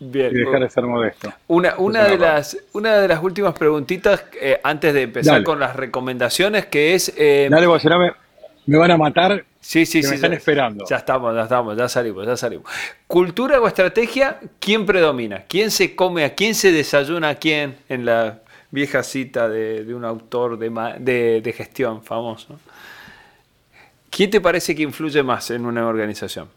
[0.00, 0.30] Bien.
[0.32, 1.32] y dejar de ser modesto.
[1.46, 5.44] Una, una, de las, una de las últimas preguntitas eh, antes de empezar Dale.
[5.44, 7.12] con las recomendaciones, que es...
[7.16, 8.12] eh, Dale, porque si no me,
[8.66, 9.44] me van a matar.
[9.60, 10.08] sí, sí, que sí.
[10.10, 10.84] me están ya- esperando.
[10.88, 12.66] Ya estamos, ya estamos, ya salimos, ya salimos.
[13.06, 15.44] Cultura o estrategia, ¿quién predomina?
[15.48, 18.40] ¿Quién se come a quién se desayuna a quién en la
[18.74, 20.70] vieja cita de, de un autor de,
[21.00, 22.58] de, de gestión famoso?
[24.10, 26.48] ¿Quién te parece que influye más en una organización?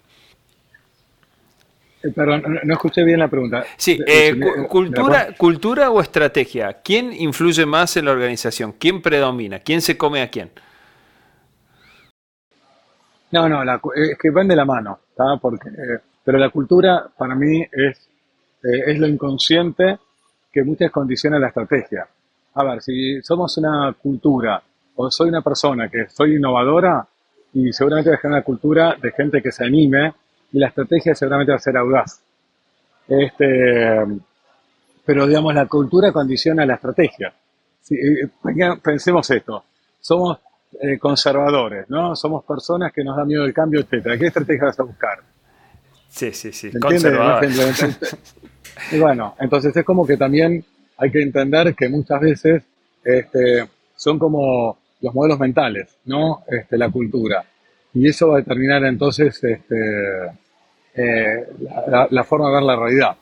[2.04, 3.66] Eh, Perdón, no, no escuché bien la pregunta.
[3.78, 6.82] Sí, Eh, eh, ¿me- cu- me- cultura, cultura o estrategia.
[6.84, 8.74] ¿Quién influye más en la organización?
[8.74, 9.60] ¿Quién predomina?
[9.60, 10.52] ¿Quién se come a quién?
[13.32, 15.38] No, no, la es que van de la mano, ¿tá?
[15.42, 18.10] Porque, eh, pero la cultura para mí es,
[18.64, 20.00] eh, es lo inconsciente
[20.58, 22.08] que muchas veces condiciona la estrategia.
[22.56, 24.60] A ver, si somos una cultura
[24.96, 27.08] o soy una persona que soy innovadora
[27.54, 30.16] y seguramente voy a generar una cultura de gente que se anime
[30.52, 32.22] y la estrategia seguramente va a ser audaz.
[33.08, 34.04] Este,
[35.06, 37.32] pero digamos, la cultura condiciona la estrategia.
[37.80, 39.64] Si, eh, venga, pensemos esto,
[40.00, 40.40] somos
[40.82, 42.16] eh, conservadores, ¿no?
[42.16, 44.18] Somos personas que nos da miedo el cambio, etcétera.
[44.18, 45.20] ¿Qué estrategia vas a buscar?
[46.10, 46.72] Sí, sí, sí.
[46.80, 47.46] Conservador.
[48.92, 50.64] Y bueno, entonces es como que también
[50.98, 52.64] hay que entender que muchas veces
[53.04, 57.46] este, son como los modelos mentales, no este, la cultura.
[57.94, 59.76] Y eso va a determinar entonces este,
[60.96, 61.48] eh,
[62.10, 63.18] la, forma de ver la realidad.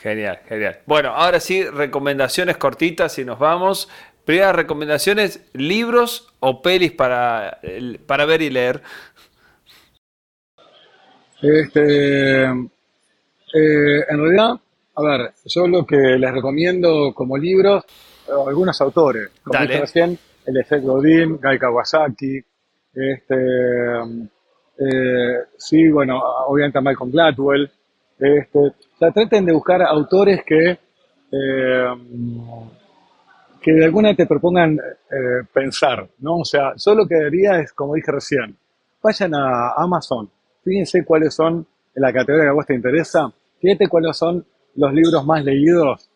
[0.00, 0.78] Genial, genial.
[0.86, 3.88] Bueno, ahora sí, recomendaciones cortitas y nos vamos.
[4.24, 7.60] Primeras recomendaciones, libros o pelis para,
[8.06, 8.82] para ver y leer.
[11.42, 12.46] Este,
[13.54, 14.60] eh, en realidad,
[14.94, 17.84] a ver, yo lo que les recomiendo como libros,
[18.46, 22.40] algunos autores, como dije recién, el efecto Godin, Guy Kawasaki,
[22.94, 23.36] este,
[24.78, 27.70] eh, sí, bueno, obviamente Malcolm Gladwell,
[28.18, 30.78] este, o sea, traten de buscar autores que,
[31.32, 31.86] eh,
[33.60, 36.38] que de alguna te propongan eh, pensar, ¿no?
[36.38, 38.56] O sea, yo lo que diría es, como dije recién,
[39.02, 40.30] vayan a Amazon,
[40.64, 44.44] fíjense cuáles son, en la categoría que a vos te interesa, fíjate cuáles son
[44.76, 46.08] los libros más leídos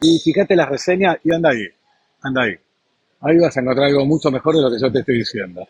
[0.00, 1.66] y fíjate las reseñas y anda ahí,
[2.22, 2.58] anda ahí
[3.20, 5.66] ahí vas a encontrar algo mucho mejor de lo que yo te estoy diciendo.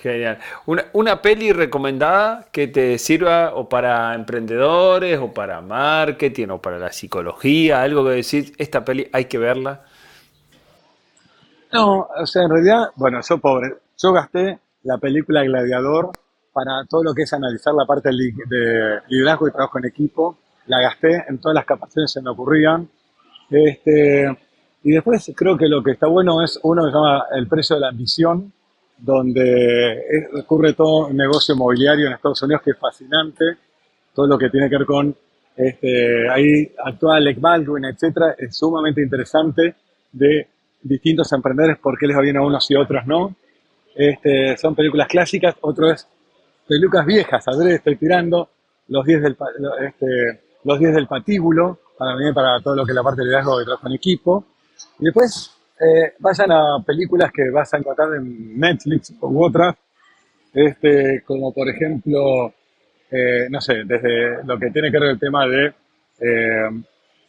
[0.00, 0.38] Genial.
[0.66, 6.78] Una, una, peli recomendada que te sirva o para emprendedores o para marketing o para
[6.78, 9.84] la psicología, algo que decir, esta peli hay que verla.
[11.72, 16.10] No, o sea, en realidad, bueno, yo pobre, yo gasté la película Gladiador
[16.52, 20.38] para todo lo que es analizar la parte de liderazgo y trabajo en equipo.
[20.66, 22.88] La gasté en todas las capacidades que se me ocurrían.
[23.50, 24.36] Este,
[24.84, 27.76] y después creo que lo que está bueno es uno que se llama El precio
[27.76, 28.52] de la ambición,
[28.98, 33.44] donde ocurre todo un negocio inmobiliario en Estados Unidos que es fascinante,
[34.14, 35.16] todo lo que tiene que ver con
[35.56, 39.74] este, ahí actúa Alec Baldwin, etcétera, es sumamente interesante
[40.12, 40.46] de
[40.82, 43.34] distintos emprendedores, por qué les va bien a unos y otros no.
[43.94, 46.08] Este, son películas clásicas, otro es
[46.72, 48.48] películas viejas, a ver, estoy tirando,
[48.88, 49.36] los 10 del,
[49.86, 53.26] este, los 10 del patíbulo, para mí, para todo lo que es la parte de
[53.26, 54.44] liderazgo de trabajo en equipo.
[54.98, 59.76] Y después eh, vayan a películas que vas a encontrar en Netflix u otras,
[60.54, 62.52] este, como por ejemplo,
[63.10, 65.74] eh, no sé, desde lo que tiene que ver el tema de,
[66.20, 66.82] eh,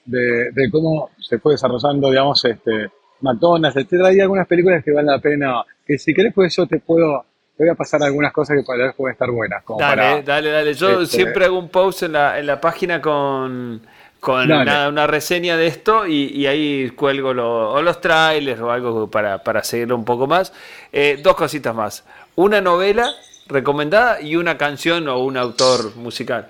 [0.06, 2.90] de, cómo se fue desarrollando, digamos, este,
[3.22, 4.08] McDonald's, etcétera.
[4.08, 7.26] Hay algunas películas que valen la pena, que si querés, pues yo te puedo
[7.58, 9.64] te voy a pasar algunas cosas que para pueden estar buenas.
[9.78, 10.74] dale, dale, dale.
[10.74, 13.82] Yo este, siempre hago un post en la, en la página con,
[14.20, 19.64] con una, reseña de esto y, ahí cuelgo o los trailers o algo para, para
[19.64, 20.52] seguirlo un poco más.
[20.92, 22.04] Eh, dos cositas más.
[22.36, 23.12] Una novela
[23.48, 26.50] recomendada y una canción o un autor musical.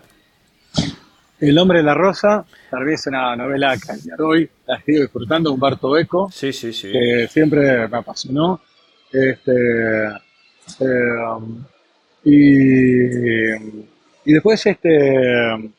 [1.39, 5.97] El hombre de la rosa, tal vez una novela que hoy la estoy disfrutando, Humberto
[5.97, 6.29] Eco.
[6.31, 6.89] Sí, sí, sí.
[6.89, 8.61] Que siempre me apasionó.
[9.11, 9.51] Este,
[10.79, 10.85] eh,
[12.25, 13.09] y,
[14.25, 15.73] y después este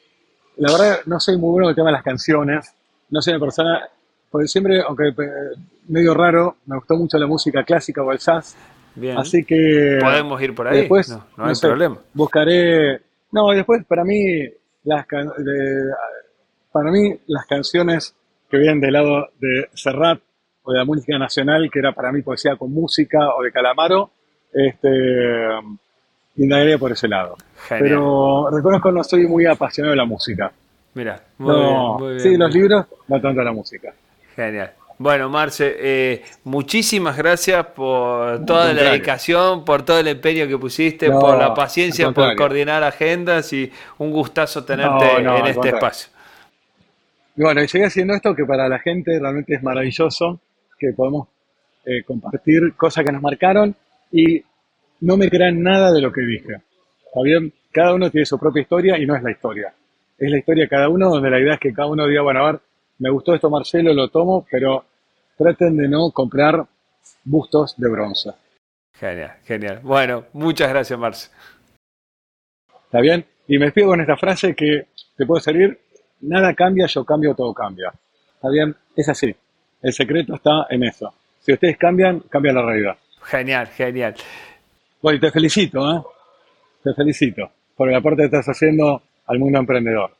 [0.56, 2.74] la verdad no soy muy bueno con el tema de las canciones,
[3.10, 3.88] no soy una persona,
[4.30, 5.56] porque siempre, aunque eh,
[5.88, 8.56] medio raro, me gustó mucho la música clásica o el jazz.
[8.94, 9.18] Bien.
[9.18, 9.98] Así que...
[10.00, 11.98] Podemos ir por ahí, después, no, hay problema.
[12.12, 13.00] Buscaré...
[13.32, 14.44] No, después para mí,
[14.84, 15.06] las,
[16.70, 18.14] para mí las canciones
[18.48, 20.20] que vienen del lado de Serrat
[20.62, 24.12] o de la música nacional, que era para mí poesía con música, o de Calamaro,
[24.54, 24.88] este,
[26.36, 27.36] indagaría por ese lado.
[27.68, 30.52] Pero reconozco no soy muy apasionado de la música.
[30.94, 32.20] Mira, muy, bien, muy bien.
[32.20, 33.92] Sí, los libros, no tanto la música.
[34.36, 34.72] Genial.
[34.96, 41.10] Bueno, Marce, eh, muchísimas gracias por toda la dedicación, por todo el empeño que pusiste,
[41.10, 46.10] por la paciencia, por coordinar agendas y un gustazo tenerte en este espacio.
[47.36, 50.38] Y bueno, y seguí haciendo esto que para la gente realmente es maravilloso,
[50.78, 51.26] que podemos
[51.84, 53.74] eh, compartir cosas que nos marcaron
[54.14, 54.44] y
[55.00, 56.62] no me crean nada de lo que dije.
[57.04, 57.52] ¿Está bien?
[57.72, 59.74] Cada uno tiene su propia historia y no es la historia.
[60.16, 62.46] Es la historia de cada uno, donde la idea es que cada uno diga, bueno,
[62.46, 62.60] a ver,
[63.00, 64.84] me gustó esto Marcelo, lo tomo, pero
[65.36, 66.64] traten de no comprar
[67.24, 68.30] bustos de bronce.
[68.92, 69.80] Genial, genial.
[69.82, 71.30] Bueno, muchas gracias, Marce.
[72.84, 73.24] ¿Está bien?
[73.48, 74.86] Y me despido con esta frase que
[75.16, 75.76] te puede servir,
[76.20, 77.92] nada cambia, yo cambio, todo cambia.
[78.36, 78.76] ¿Está bien?
[78.94, 79.34] Es así.
[79.82, 81.12] El secreto está en eso.
[81.40, 82.96] Si ustedes cambian, cambia la realidad.
[83.24, 84.14] Genial, genial.
[85.00, 86.02] Bueno, te felicito, ¿eh?
[86.82, 90.16] Te felicito por el aporte que estás haciendo al mundo emprendedor.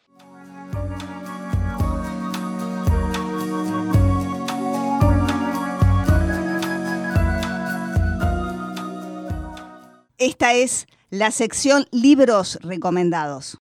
[10.19, 13.59] Esta es la sección Libros Recomendados.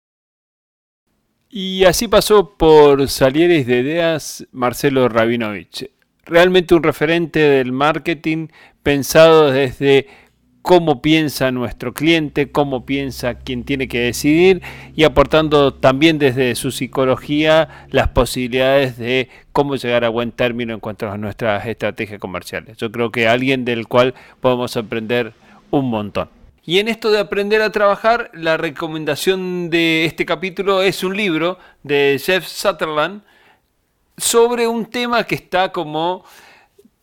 [1.48, 5.90] Y así pasó por Salieres de Ideas Marcelo Rabinovich.
[6.32, 8.48] Realmente un referente del marketing
[8.82, 10.06] pensado desde
[10.62, 14.62] cómo piensa nuestro cliente, cómo piensa quien tiene que decidir
[14.96, 20.80] y aportando también desde su psicología las posibilidades de cómo llegar a buen término en
[20.80, 22.78] cuanto a nuestras estrategias comerciales.
[22.78, 25.34] Yo creo que alguien del cual podemos aprender
[25.70, 26.30] un montón.
[26.64, 31.58] Y en esto de aprender a trabajar, la recomendación de este capítulo es un libro
[31.82, 33.20] de Jeff Sutherland
[34.22, 36.24] sobre un tema que está como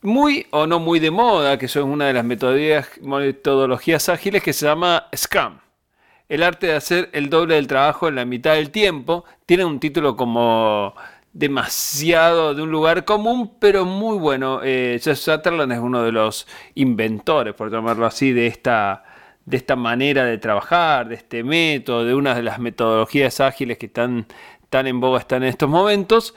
[0.01, 4.65] muy o no muy de moda, que son una de las metodologías ágiles que se
[4.65, 5.59] llama Scrum.
[6.29, 9.25] El arte de hacer el doble del trabajo en la mitad del tiempo.
[9.45, 10.93] Tiene un título como
[11.33, 14.61] demasiado de un lugar común, pero muy bueno.
[14.63, 19.03] Eh, Jeff Sutherland es uno de los inventores, por llamarlo así, de esta,
[19.45, 23.87] de esta manera de trabajar, de este método, de una de las metodologías ágiles que
[23.87, 24.27] están
[24.69, 26.35] tan en boga están en estos momentos.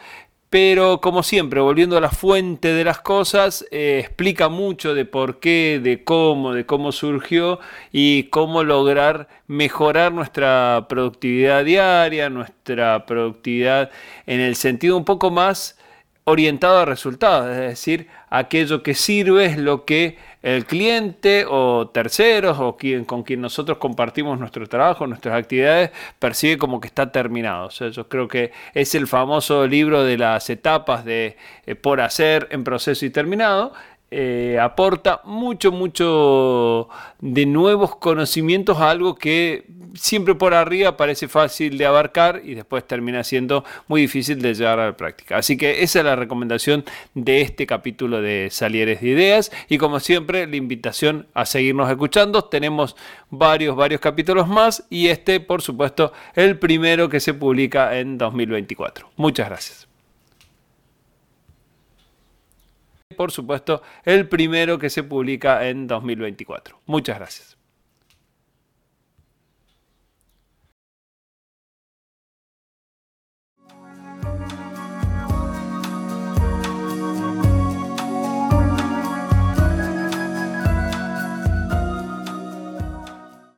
[0.53, 5.41] Pero como siempre, volviendo a la fuente de las cosas, eh, explica mucho de por
[5.41, 7.59] qué, de cómo, de cómo surgió
[7.91, 13.91] y cómo lograr mejorar nuestra productividad diaria, nuestra productividad
[14.27, 15.79] en el sentido un poco más
[16.25, 22.59] orientado a resultados, es decir, aquello que sirve es lo que el cliente o terceros
[22.61, 27.69] o quien, con quien nosotros compartimos nuestro trabajo, nuestras actividades, percibe como que está terminado.
[27.71, 32.65] yo creo que es el famoso libro de las etapas de eh, por hacer en
[32.65, 33.73] proceso y terminado.
[34.15, 41.79] Eh, aporta mucho, mucho de nuevos conocimientos a algo que siempre por arriba parece fácil
[41.79, 45.39] de abarcar y después termina siendo muy difícil de llevar a la práctica.
[45.39, 46.85] Así que esa es la recomendación
[47.15, 52.45] de este capítulo de Salieres de Ideas y como siempre la invitación a seguirnos escuchando.
[52.45, 52.97] Tenemos
[53.31, 59.09] varios, varios capítulos más y este por supuesto el primero que se publica en 2024.
[59.17, 59.92] Muchas gracias.
[63.13, 66.81] Por supuesto, el primero que se publica en 2024.
[66.87, 67.52] Muchas gracias.